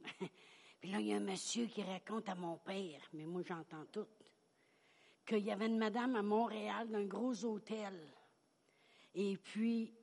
[0.80, 3.84] Puis là, il y a un monsieur qui raconte à mon père, mais moi j'entends
[3.92, 4.06] tout,
[5.24, 7.94] qu'il y avait une madame à Montréal d'un gros hôtel.
[9.14, 9.94] Et puis,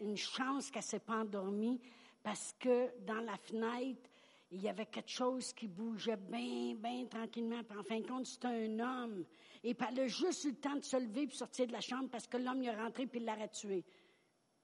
[0.00, 1.80] une chance qu'elle s'est pas endormie
[2.22, 4.08] parce que dans la fenêtre,
[4.50, 7.62] il y avait quelque chose qui bougeait bien, bien tranquillement.
[7.64, 9.24] Puis en fin de compte, c'était un homme.
[9.62, 12.08] Et puis elle juste eu le temps de se lever et sortir de la chambre
[12.10, 13.84] parce que l'homme est rentré il l'aurait tué.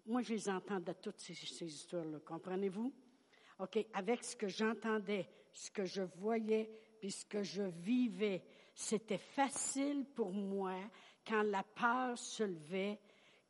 [0.06, 1.32] Moi, je les entends de toutes ces,
[1.64, 2.18] histoires-là.
[2.20, 2.92] Comprenez-vous?
[3.58, 8.42] OK, avec ce que j'entendais, ce que je voyais, puis ce que je vivais,
[8.74, 10.74] c'était facile pour moi
[11.26, 12.98] quand la peur se levait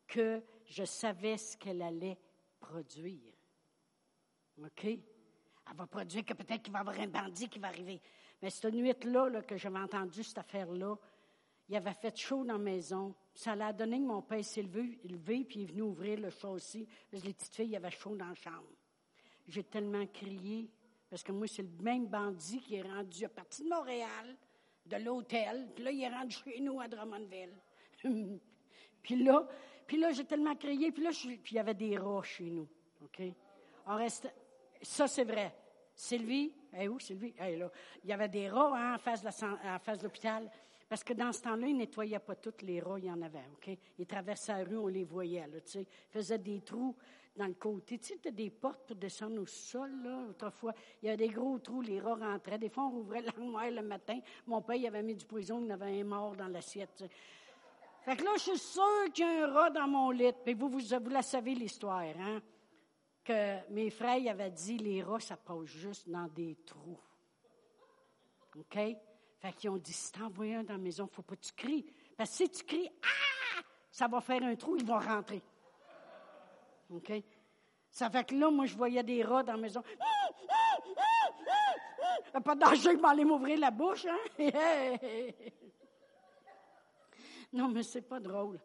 [0.06, 2.18] que je savais ce qu'elle allait
[2.58, 3.32] produire.
[4.62, 4.86] OK?
[5.70, 8.00] Elle va produire que peut-être qu'il va y avoir un bandit qui va arriver.
[8.42, 10.96] Mais cette nuit-là que j'avais entendu cette affaire-là,
[11.68, 13.14] il avait fait chaud dans la maison.
[13.32, 16.30] Ça l'a donné que mon père s'est levé, levé, puis il est venu ouvrir le
[16.30, 16.88] châssis.
[17.08, 18.66] Parce que les petites filles, il avait chaud dans la chambre.
[19.46, 20.68] J'ai tellement crié,
[21.08, 24.36] parce que moi, c'est le même bandit qui est rendu à partir de Montréal,
[24.86, 27.56] de l'hôtel, puis là, il est rendu chez nous à Drummondville.
[29.02, 29.46] puis là,
[29.86, 32.68] puis là, j'ai tellement crié, puis là, puis il y avait des rats chez nous.
[33.02, 33.22] OK?
[33.86, 34.32] On reste,
[34.82, 35.54] ça, c'est vrai.
[36.00, 37.34] Sylvie, elle où, Sylvie?
[37.38, 37.70] Elle là.
[38.02, 38.98] Il y avait des rats hein, en
[39.78, 40.50] face de l'hôpital.
[40.88, 43.20] Parce que dans ce temps-là, ils ne nettoyaient pas tous les rats, il y en
[43.20, 43.76] avait, OK?
[43.98, 45.44] Ils traversaient la rue, on les voyait.
[45.74, 46.96] Ils faisaient des trous
[47.36, 47.98] dans le côté.
[47.98, 50.72] Tu sais, des portes pour descendre au sol, là, autrefois.
[51.02, 52.58] Il y avait des gros trous, les rats rentraient.
[52.58, 54.18] Des fois, on rouvrait l'armoire le matin.
[54.46, 57.04] Mon père, il avait mis du poison, il avait un mort dans l'assiette,
[58.06, 60.32] Fait que là, je suis sûre qu'il y a un rat dans mon lit.
[60.44, 62.40] Puis vous, vous, vous la savez, l'histoire, hein?
[63.70, 67.00] Mes frères avaient dit, les rats, ça passe juste dans des trous.
[68.56, 68.78] OK?
[69.38, 71.52] Fait qu'ils ont dit, si t'en vois un dans la maison, faut pas que tu
[71.52, 71.86] cries.
[72.16, 75.42] Parce que si tu cries, ah, ça va faire un trou, ils vont rentrer.
[76.90, 77.12] OK?
[77.90, 79.82] Ça fait que là, moi, je voyais des rats dans la maison.
[82.44, 84.18] Pas de danger que m'aller m'ouvrir la bouche, hein?
[87.52, 88.60] non, mais c'est pas drôle.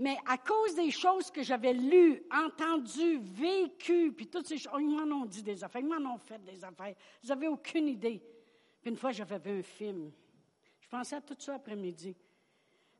[0.00, 4.88] Mais à cause des choses que j'avais lues, entendues, vécues, puis toutes ces choses, ils
[4.88, 6.94] m'en ont dit des affaires, ils m'en ont fait des affaires.
[7.22, 8.22] Vous n'avez aucune idée.
[8.80, 10.10] Puis une fois, j'avais vu un film.
[10.80, 12.16] Je pensais à tout ça après-midi.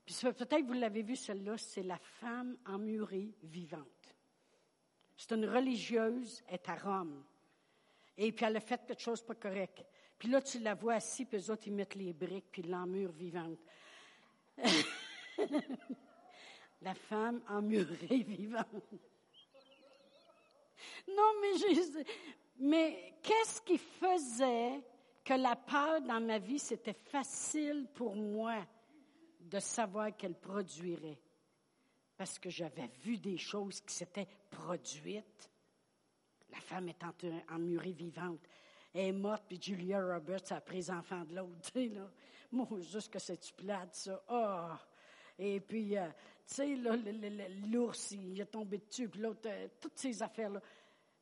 [0.05, 4.15] Puis peut-être vous l'avez vu, celle-là, c'est la femme emmurée vivante.
[5.17, 7.25] C'est une religieuse, elle est à Rome.
[8.19, 9.87] Et puis elle a fait quelque chose pas correct.
[10.19, 13.13] Puis là, tu la vois assise, puis eux autres, ils mettent les briques, puis l'emmure
[13.13, 13.59] vivante.
[16.83, 18.67] la femme emmurée vivante.
[21.09, 22.05] Non, mais,
[22.59, 24.83] mais qu'est-ce qui faisait
[25.25, 28.67] que la peur dans ma vie, c'était facile pour moi
[29.41, 31.21] de savoir qu'elle produirait?
[32.17, 35.51] Parce que j'avais vu des choses qui s'étaient produites.
[36.51, 37.03] La femme est
[37.51, 38.41] emmurée vivante.
[38.93, 41.71] Elle est morte, puis Julia Roberts a pris les enfants de l'autre.
[42.53, 44.23] Moi, juste que c'est plate, ça.
[44.29, 44.75] Oh!
[45.39, 46.09] Et puis, euh,
[46.51, 50.61] tu sais, l'ours, il est tombé dessus, puis l'autre, euh, toutes ces affaires-là.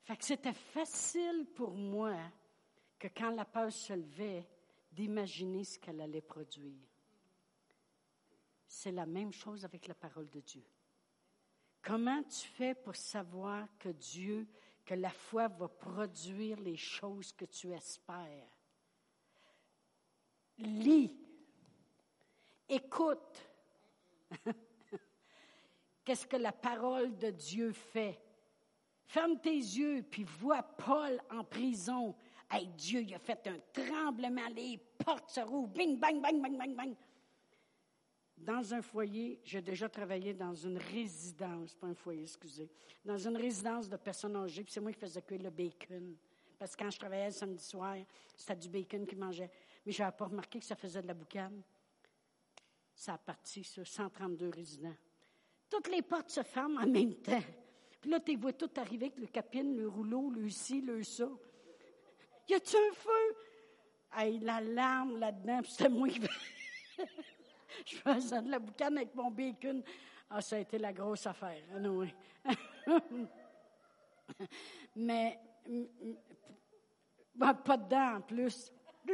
[0.04, 2.16] Fait que c'était facile pour moi
[2.98, 4.48] que quand la peur se levait,
[4.90, 6.88] d'imaginer ce qu'elle allait produire.
[8.66, 10.64] C'est la même chose avec la parole de Dieu.
[11.82, 14.48] Comment tu fais pour savoir que Dieu,
[14.84, 18.48] que la foi va produire les choses que tu espères?
[20.58, 21.12] Lis,
[22.68, 23.50] écoute.
[26.08, 28.18] Qu'est-ce que la parole de Dieu fait?
[29.04, 32.16] Ferme tes yeux, puis vois Paul en prison
[32.50, 36.56] Hey, Dieu, il a fait un tremblement, les portes se rouvrent, bing, bang, bang, bang,
[36.56, 36.94] bang, bang.
[38.38, 42.70] Dans un foyer, j'ai déjà travaillé dans une résidence, pas un foyer, excusez,
[43.04, 46.16] dans une résidence de personnes âgées, puis c'est moi qui faisais cuire le bacon.
[46.58, 47.96] Parce que quand je travaillais le samedi soir,
[48.34, 49.50] c'était du bacon qu'ils mangeaient.
[49.84, 51.62] Mais je n'avais pas remarqué que ça faisait de la boucane.
[52.94, 54.96] Ça a parti sur 132 résidents.
[55.70, 57.42] Toutes les portes se ferment en même temps.
[58.00, 61.28] Puis là, tu vois tout arriver avec le capine, le rouleau, le ci, le ça.
[62.48, 63.36] Y a-tu un feu?
[64.16, 66.20] Hey, la larme là-dedans, c'était moi qui.
[67.86, 69.82] je faisais de la boucane avec mon bacon.
[70.30, 71.62] Ah, ça a été la grosse affaire.
[71.74, 72.14] Ah, non, oui.
[74.96, 75.38] Mais,
[77.34, 78.72] ben, pas dedans en plus.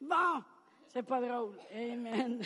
[0.00, 0.42] bon,
[0.88, 1.58] c'est pas drôle.
[1.72, 2.40] Amen.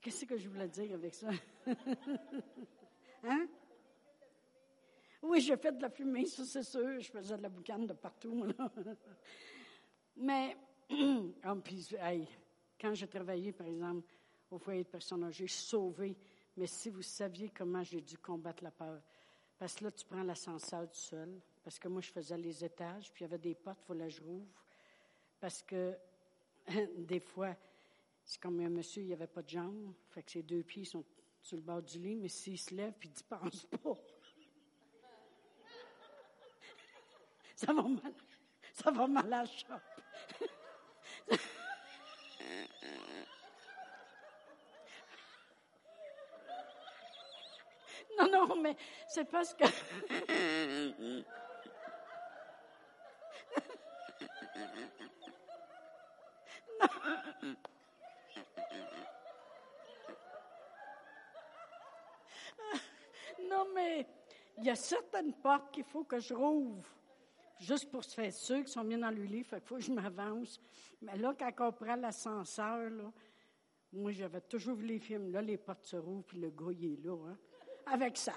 [0.00, 1.30] Qu'est-ce que je voulais dire avec ça?
[3.24, 3.46] hein?
[5.22, 7.00] Oui, j'ai fait de la fumée, ça c'est sûr.
[7.00, 8.46] Je faisais de la boucane de partout.
[10.16, 10.56] Mais,
[10.90, 11.88] oh, puis,
[12.80, 14.14] quand j'ai travaillé, par exemple,
[14.50, 16.16] au foyer de personnes âgées, sauvée.
[16.56, 19.00] Mais si vous saviez comment j'ai dû combattre la peur.
[19.58, 21.40] Parce que là, tu prends l'ascenseur du sol.
[21.68, 24.08] Parce que moi, je faisais les étages, puis il y avait des portes, il fallait
[24.08, 24.64] que je rouvre.
[25.38, 25.94] Parce que,
[26.96, 27.54] des fois,
[28.24, 29.92] c'est comme un monsieur, il n'y avait pas de jambes.
[30.08, 31.04] Fait que ses deux pieds sont
[31.42, 33.94] sur le bord du lit, mais s'il se lève puis il ne pense pas,
[37.54, 38.14] ça va mal,
[38.72, 39.68] ça va mal à la chope.
[48.18, 48.74] Non, non, mais
[49.06, 49.64] c'est parce que...
[63.48, 64.06] Non, mais
[64.58, 66.86] il y a certaines portes qu'il faut que je rouvre,
[67.58, 69.82] juste pour se faire sûr qu'ils sont bien dans le lit, fait qu'il faut que
[69.82, 70.60] je m'avance.
[71.00, 73.12] Mais là, quand on prend l'ascenseur, là,
[73.92, 75.32] moi, j'avais toujours vu les films.
[75.32, 77.38] Là, les portes se rouvrent, puis le gars, il est là, hein,
[77.86, 78.34] avec ça.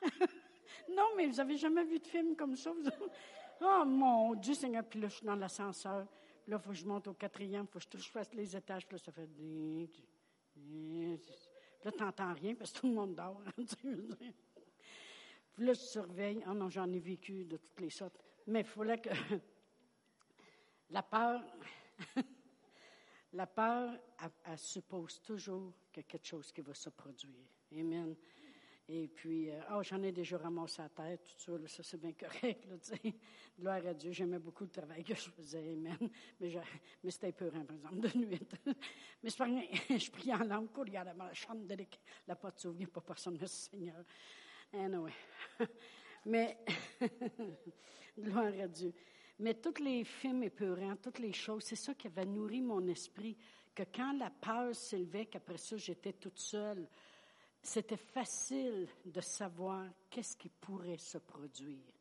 [0.98, 2.72] non, mais vous avez jamais vu de film comme ça?
[3.60, 6.06] Oh mon Dieu, Seigneur, puis là, je suis dans l'ascenseur.
[6.46, 8.86] Là, il faut que je monte au quatrième, il faut que je fasse les étages,
[8.86, 9.26] puis là, ça fait...
[9.26, 11.20] Puis
[11.84, 13.40] là, tu n'entends rien parce que tout le monde dort.
[15.54, 16.42] puis là, je surveille.
[16.48, 18.18] Oh non, j'en ai vécu de toutes les sortes.
[18.46, 19.10] Mais il fallait que...
[20.90, 21.42] La peur...
[23.34, 23.92] La peur,
[24.46, 27.46] elle, suppose toujours qu'il y a quelque chose qui va se produire.
[27.72, 28.16] Amen.
[28.90, 32.12] Et puis, euh, oh, j'en ai déjà ramassé la tête, tout ça, ça c'est bien
[32.12, 33.14] correct, là, tu sais.
[33.58, 36.08] Gloire à Dieu, j'aimais beaucoup le travail que je faisais, amen.
[36.40, 36.54] Mais,
[37.04, 38.40] mais c'était peurant, par exemple, de nuit.
[39.22, 39.62] mais c'est pas rien,
[39.98, 41.66] je prie en langue, regarde dans la chambre
[42.26, 44.02] la porte s'ouvre, pas personne, merci Seigneur.
[44.72, 45.12] Anyway.
[46.24, 46.58] mais,
[48.18, 48.94] gloire à Dieu.
[49.38, 53.36] Mais tous les films épeurants, toutes les choses, c'est ça qui avait nourri mon esprit,
[53.74, 56.88] que quand la peur s'élevait, qu'après ça, j'étais toute seule,
[57.68, 61.92] c'était facile de savoir qu'est-ce qui pourrait se produire.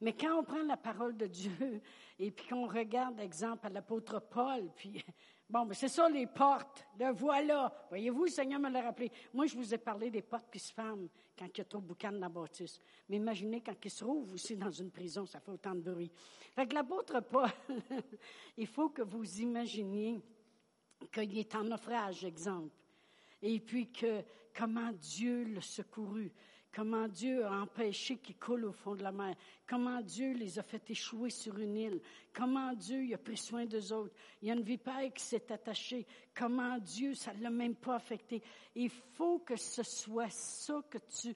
[0.00, 1.80] Mais quand on prend la parole de Dieu
[2.18, 5.04] et puis qu'on regarde, exemple, à l'apôtre Paul, puis
[5.50, 7.72] bon, mais c'est ça les portes, le voilà.
[7.88, 9.10] Voyez-vous, le Seigneur me l'a rappelé.
[9.32, 11.08] Moi, je vous ai parlé des portes qui se ferment
[11.38, 12.80] quand il y a trop de boucan dans la.
[13.08, 16.10] Mais imaginez quand il se trouve aussi dans une prison, ça fait autant de bruit.
[16.54, 17.50] Fait que l'apôtre Paul,
[18.56, 20.20] il faut que vous imaginiez
[21.12, 22.74] qu'il est en naufrage, exemple.
[23.42, 24.22] Et puis que
[24.54, 26.32] comment Dieu l'a secouru,
[26.72, 29.34] comment Dieu a empêché qu'il coule au fond de la mer,
[29.66, 32.00] comment Dieu les a fait échouer sur une île,
[32.32, 34.14] comment Dieu a pris soin d'eux autres.
[34.42, 37.96] Il y a une vipère qui s'est attachée, comment Dieu, ça ne l'a même pas
[37.96, 38.42] affecté.
[38.74, 41.34] Il faut que ce soit ça que tu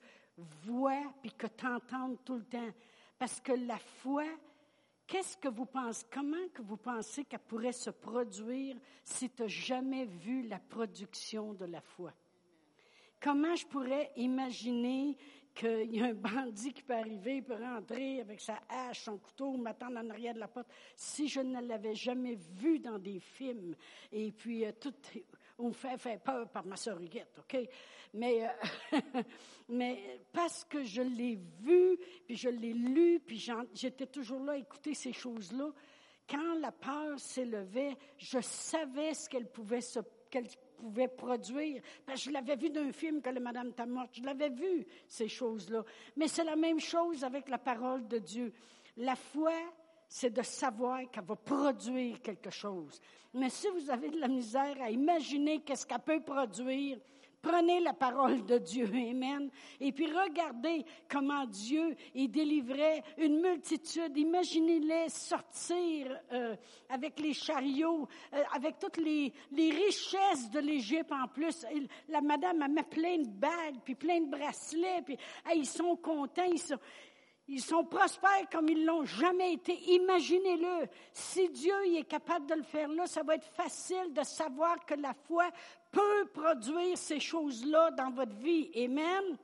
[0.64, 2.70] vois puis que tu entendes tout le temps.
[3.18, 4.24] Parce que la foi,
[5.06, 9.48] qu'est-ce que vous pensez, comment que vous pensez qu'elle pourrait se produire si tu n'as
[9.48, 12.12] jamais vu la production de la foi?
[13.20, 15.16] Comment je pourrais imaginer
[15.54, 19.56] qu'il y a un bandit qui peut arriver, peut rentrer avec sa hache, son couteau,
[19.56, 23.76] m'attendre en arrière de la porte, si je ne l'avais jamais vu dans des films?
[24.10, 24.72] Et puis, euh,
[25.70, 27.68] fait, peur par ma Huguette, OK?
[28.14, 28.98] Mais, euh,
[29.68, 33.38] mais parce que je l'ai vu, puis je l'ai lu, puis
[33.72, 35.70] j'étais toujours là à écouter ces choses-là,
[36.28, 39.80] quand la peur s'élevait, je savais ce qu'elle pouvait
[40.30, 41.82] qu'elle pouvait produire.
[42.06, 44.10] Parce que je l'avais vu d'un film que le Madame t'a morte.
[44.14, 45.84] Je l'avais vu, ces choses-là.
[46.16, 48.52] Mais c'est la même chose avec la parole de Dieu.
[48.96, 49.52] La foi,
[50.12, 53.00] c'est de savoir qu'elle va produire quelque chose.
[53.32, 56.98] Mais si vous avez de la misère à imaginer qu'est-ce qu'elle peut produire,
[57.40, 59.50] Prenez la parole de Dieu, Amen.
[59.80, 64.16] Et puis regardez comment Dieu y délivrait une multitude.
[64.16, 66.54] Imaginez-les sortir euh,
[66.88, 71.66] avec les chariots, euh, avec toutes les, les richesses de l'Égypte en plus.
[72.08, 75.18] la madame a mis plein de bagues, puis plein de bracelets, puis
[75.52, 76.44] ils sont contents.
[76.44, 76.78] Ils sont,
[77.52, 79.78] ils sont prospères comme ils l'ont jamais été.
[79.92, 80.88] Imaginez-le.
[81.12, 84.94] Si Dieu est capable de le faire là, ça va être facile de savoir que
[84.94, 85.50] la foi
[85.90, 88.70] peut produire ces choses-là dans votre vie.
[88.74, 89.36] Amen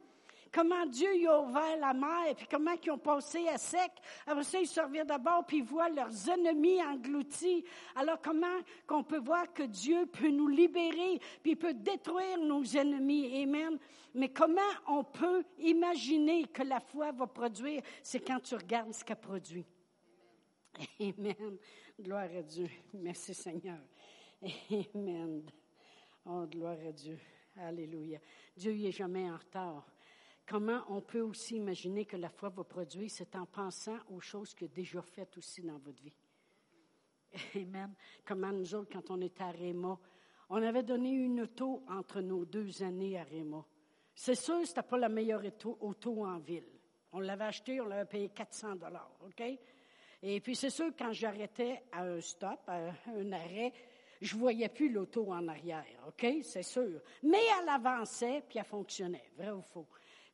[0.53, 3.91] comment Dieu y a ouvert la mer, puis comment ils ont passé à sec.
[4.27, 7.65] Après ça, ils se d'abord, puis ils voient leurs ennemis engloutis.
[7.95, 12.65] Alors comment qu'on peut voir que Dieu peut nous libérer, puis il peut détruire nos
[12.65, 13.43] ennemis?
[13.43, 13.79] Amen.
[14.15, 17.83] Mais comment on peut imaginer que la foi va produire?
[18.03, 19.67] C'est quand tu regardes ce qu'elle produit.
[21.01, 21.59] Amen.
[22.01, 22.69] Gloire à Dieu.
[22.95, 23.79] Merci Seigneur.
[24.95, 25.43] Amen.
[26.25, 27.19] Oh, gloire à Dieu.
[27.57, 28.21] Alléluia.
[28.57, 29.87] Dieu n'est jamais en retard.
[30.49, 34.55] Comment on peut aussi imaginer que la foi va produire, c'est en pensant aux choses
[34.63, 36.17] a déjà faites aussi dans votre vie.
[37.55, 37.92] Amen.
[38.25, 39.99] Comment nous autres, quand on était à Réma,
[40.49, 43.63] on avait donné une auto entre nos deux années à Réma.
[44.15, 45.42] C'est sûr, ce n'était pas la meilleure
[45.81, 46.73] auto, en ville.
[47.13, 49.42] On l'avait acheté, on l'avait payé 400 dollars, OK?
[50.23, 53.75] Et puis, c'est sûr, quand j'arrêtais à un stop, à un arrêt,
[54.21, 55.85] je voyais plus l'auto en arrière?
[56.42, 57.01] C'est sûr.
[57.23, 59.87] Mais elle avançait, puis elle fonctionnait, vrai ou faux?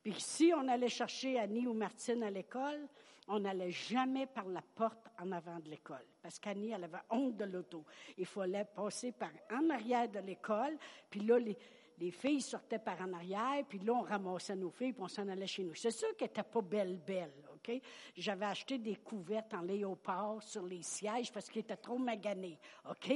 [0.05, 2.87] Puis si on allait chercher Annie ou Martine à l'école,
[3.27, 7.35] on n'allait jamais par la porte en avant de l'école, parce qu'Annie, elle avait honte
[7.35, 7.83] de l'auto.
[8.15, 10.77] Il fallait passer par en arrière de l'école,
[11.09, 15.01] puis là, les filles sortaient par en arrière, puis là, on ramassait nos filles, puis
[15.01, 15.73] on s'en allait chez nous.
[15.73, 17.81] C'est sûr qu'elles n'étaient pas belles, belles, OK?
[18.15, 22.59] J'avais acheté des couvertes en léopard sur les sièges parce qu'ils étaient trop maganés,
[22.91, 23.11] OK?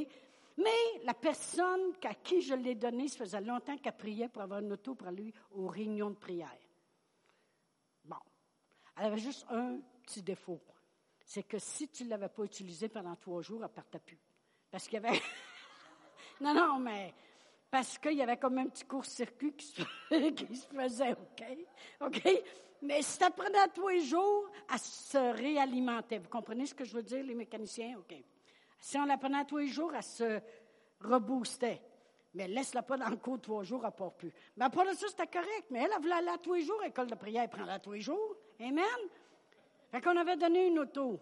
[0.58, 4.60] Mais la personne à qui je l'ai donné, ça faisait longtemps qu'elle priait pour avoir
[4.60, 6.58] une auto pour aller aux réunions de prière.
[9.00, 10.60] Elle avait juste un petit défaut.
[11.24, 14.20] C'est que si tu ne l'avais pas utilisé pendant trois jours, elle ne partait plus.
[14.70, 15.22] Parce qu'il y avait.
[16.42, 17.14] non, non, mais.
[17.72, 19.84] Parce qu'il y avait comme un petit court-circuit qui, se
[20.76, 21.44] faisait, OK?
[22.02, 22.44] OK?
[22.82, 26.18] Mais si tu prenais tous les jours, elle se réalimentait.
[26.18, 27.98] Vous comprenez ce que je veux dire, les mécaniciens?
[28.00, 28.16] OK.
[28.80, 30.42] Si on la prenait tous les jours, elle se
[31.02, 31.82] reboostait.
[32.34, 34.32] Mais laisse-la pas dans le cours trois jours, elle part plus.
[34.58, 35.68] Mais après ça, c'était correct.
[35.70, 38.02] Mais elle, elle voulait aller tous les jours, école de prière, elle prend-la tous les
[38.02, 38.36] jours.
[38.60, 38.84] Amen?
[39.92, 41.20] Fait qu'on avait donné une auto.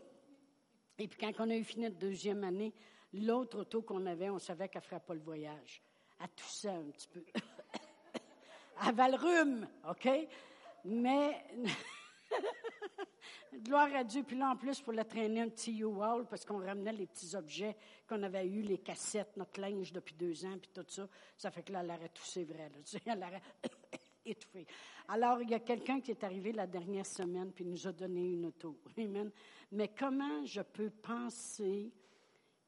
[0.98, 2.74] Et puis quand on a eu fini notre deuxième année,
[3.14, 5.82] l'autre auto qu'on avait, on savait qu'elle ne ferait pas le voyage.
[6.20, 7.24] Elle toussait un petit peu.
[8.82, 10.10] elle avait le OK?
[10.86, 11.46] Mais
[13.64, 14.24] Gloire à Dieu.
[14.24, 17.36] Puis là, en plus, il fallait traîner un petit U-Haul parce qu'on ramenait les petits
[17.36, 17.76] objets
[18.08, 21.08] qu'on avait eus, les cassettes, notre linge depuis deux ans, puis tout ça.
[21.38, 22.70] Ça fait que là, elle aurait toussé vrai.
[22.70, 23.42] Là, elle aurait
[25.08, 28.34] Alors, il y a quelqu'un qui est arrivé la dernière semaine puis nous a donné
[28.34, 28.78] une auto.
[28.98, 29.32] Amen.
[29.72, 31.92] Mais comment je peux penser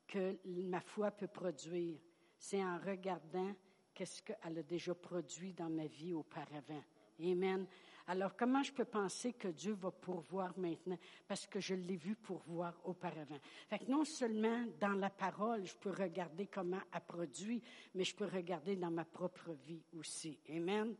[0.07, 1.99] que ma foi peut produire?
[2.38, 3.53] C'est en regardant
[3.93, 6.84] qu'est-ce qu'elle a déjà produit dans ma vie auparavant.
[7.22, 7.68] Amen.
[8.07, 10.97] Alors, comment je peux penser que Dieu va pourvoir maintenant?
[11.28, 13.38] Parce que je l'ai vu pourvoir auparavant.
[13.68, 17.62] Fait que non seulement dans la parole, je peux regarder comment elle produit,
[17.93, 20.39] mais je peux regarder dans ma propre vie aussi.
[20.49, 20.95] Amen.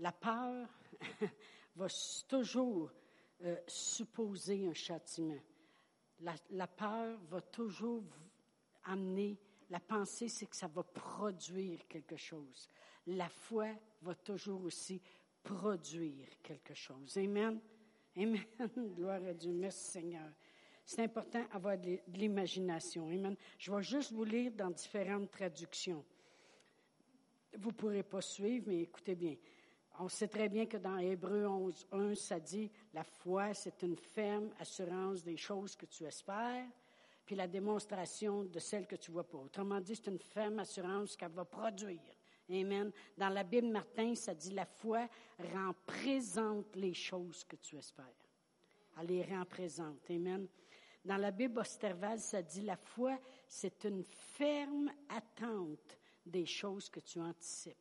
[0.00, 0.66] La peur
[1.76, 1.86] va
[2.28, 2.90] toujours
[3.42, 5.40] euh, supposer un châtiment.
[6.20, 8.04] La, la peur va toujours
[8.84, 9.38] amener,
[9.70, 12.68] la pensée, c'est que ça va produire quelque chose.
[13.06, 13.68] La foi
[14.02, 15.00] va toujours aussi
[15.42, 17.16] produire quelque chose.
[17.16, 17.60] Amen.
[18.16, 18.44] Amen.
[18.96, 19.52] Gloire à Dieu.
[19.52, 20.30] Merci Seigneur.
[20.84, 23.06] C'est important d'avoir de l'imagination.
[23.08, 23.36] Amen.
[23.58, 26.04] Je vais juste vous lire dans différentes traductions.
[27.56, 29.36] Vous ne pourrez pas suivre, mais écoutez bien.
[30.02, 33.96] On sait très bien que dans Hébreu 11, 1, ça dit La foi, c'est une
[33.98, 36.66] ferme assurance des choses que tu espères,
[37.26, 39.36] puis la démonstration de celles que tu vois pas.
[39.36, 42.00] Autrement dit, c'est une ferme assurance qu'elle va produire.
[42.48, 42.90] Amen.
[43.18, 45.06] Dans la Bible, Martin, ça dit la foi
[45.52, 48.06] rend présente les choses que tu espères.
[48.98, 50.10] Elle les rend présentes.
[50.10, 50.48] Amen.
[51.04, 57.00] Dans la Bible Osterval, ça dit la foi, c'est une ferme attente des choses que
[57.00, 57.76] tu anticipes.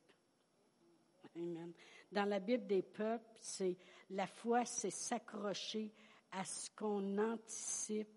[1.36, 1.74] Amen.
[2.12, 3.78] Dans la Bible des peuples, c'est
[4.10, 5.94] la foi, c'est s'accrocher
[6.32, 8.10] à ce qu'on anticipe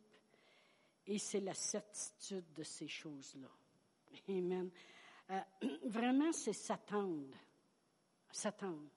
[1.06, 3.48] et c'est la certitude de ces choses-là.
[4.28, 4.70] Amen.
[5.30, 5.40] Euh,
[5.86, 7.36] vraiment, c'est s'attendre.
[8.30, 8.88] S'attendre.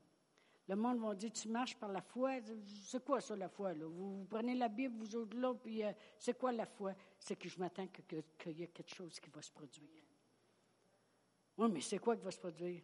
[0.68, 2.40] Le monde va dire, tu marches par la foi.
[2.86, 3.74] C'est quoi ça, la foi?
[3.74, 3.86] Là?
[3.86, 6.94] Vous, prenez la Bible, vous autres là, puis euh, c'est quoi la foi?
[7.20, 9.90] C'est que je m'attends qu'il y ait quelque chose qui va se produire.
[11.58, 12.82] Oui, mais c'est quoi qui va se produire?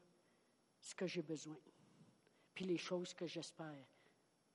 [0.79, 1.57] Ce que j'ai besoin.
[2.53, 3.85] Puis les choses que j'espère.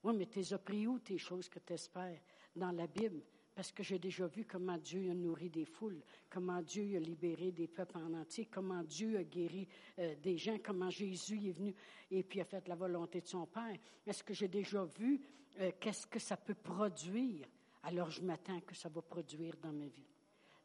[0.03, 2.21] Oui, mais tu as pris où tes choses que tu espères?
[2.55, 3.23] Dans la Bible.
[3.57, 7.53] Parce que j'ai déjà vu comment Dieu a nourri des foules, comment Dieu a libéré
[7.53, 9.67] des peuples en entier, comment Dieu a guéri
[9.99, 11.75] euh, des gens, comment Jésus est venu
[12.11, 13.79] et puis a fait la volonté de son Père.
[14.07, 15.23] Est-ce que j'ai déjà vu
[15.59, 17.49] euh, qu'est-ce que ça peut produire?
[17.83, 20.13] Alors je m'attends que ça va produire dans ma vie.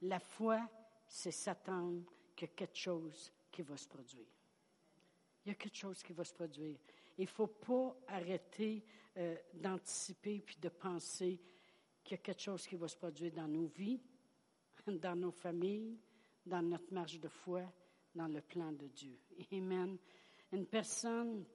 [0.01, 0.59] La foi,
[1.07, 2.03] c'est s'attendre
[2.35, 4.27] qu'il y a quelque chose qui va se produire.
[5.45, 6.77] Il y a quelque chose qui va se produire.
[7.17, 8.83] Il ne faut pas arrêter
[9.17, 11.39] euh, d'anticiper puis de penser
[12.03, 14.01] qu'il y a quelque chose qui va se produire dans nos vies,
[14.87, 15.99] dans nos familles,
[16.45, 17.61] dans notre marche de foi,
[18.15, 19.19] dans le plan de Dieu.
[19.51, 19.97] Amen.
[20.51, 21.45] Une personne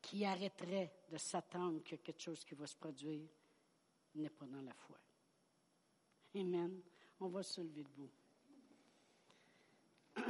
[0.00, 3.28] qui arrêterait de s'attendre qu'il y a quelque chose qui va se produire
[4.14, 4.98] n'est pas dans la foi.
[6.34, 6.80] Amen.
[7.20, 8.10] On va se lever debout.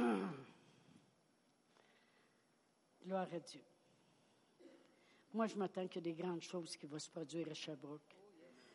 [3.03, 3.61] Gloire à Dieu.
[5.35, 8.15] Moi, je m'attends qu'il y des grandes choses qui vont se produire à Sherbrooke.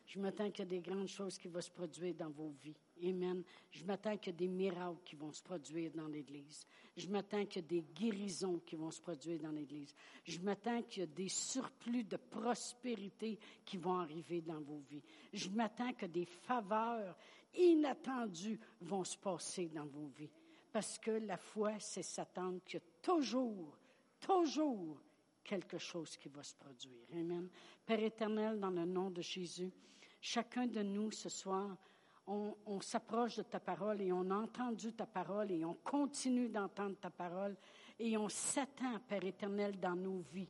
[0.05, 2.77] Je m'attends qu'il y des grandes choses qui vont se produire dans vos vies.
[3.03, 3.43] Amen.
[3.71, 6.67] Je m'attends qu'il y des miracles qui vont se produire dans l'Église.
[6.99, 9.95] Je m'attends qu'il y des guérisons qui vont se produire dans l'Église.
[10.23, 15.03] Je m'attends qu'il y des surplus de prospérité qui vont arriver dans vos vies.
[15.33, 17.17] Je m'attends que des faveurs
[17.55, 20.31] inattendues vont se passer dans vos vies.
[20.71, 23.79] Parce que la foi, c'est s'attendre a toujours,
[24.21, 25.01] toujours
[25.51, 27.03] quelque chose qui va se produire.
[27.13, 27.49] Amen.
[27.85, 29.73] Père éternel, dans le nom de Jésus,
[30.21, 31.77] chacun de nous ce soir,
[32.29, 36.95] on, s'approche de ta parole et on a entendu ta parole et on continue d'entendre
[37.01, 37.57] ta parole
[37.99, 40.49] et on s'attend, Père éternel, dans nos vies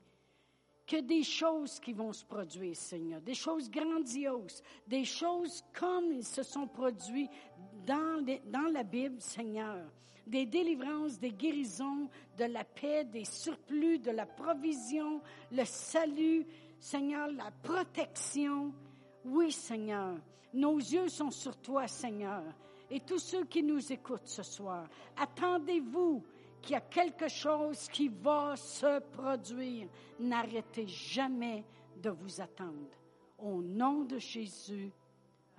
[0.90, 6.24] que des choses qui vont se produire, Seigneur, des choses grandioses, des choses comme ils
[6.24, 7.28] se sont produits
[7.86, 9.86] dans, dans la Bible, Seigneur,
[10.26, 15.20] des délivrances, des guérisons, de la paix, des surplus, de la provision,
[15.52, 16.44] le salut,
[16.80, 18.74] Seigneur, la protection.
[19.24, 20.16] Oui, Seigneur,
[20.52, 22.42] nos yeux sont sur toi, Seigneur.
[22.90, 26.24] Et tous ceux qui nous écoutent ce soir, attendez-vous
[26.60, 29.88] qu'il y a quelque chose qui va se produire.
[30.18, 31.64] N'arrêtez jamais
[31.96, 32.96] de vous attendre.
[33.38, 34.92] Au nom de Jésus,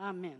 [0.02, 0.40] Amen.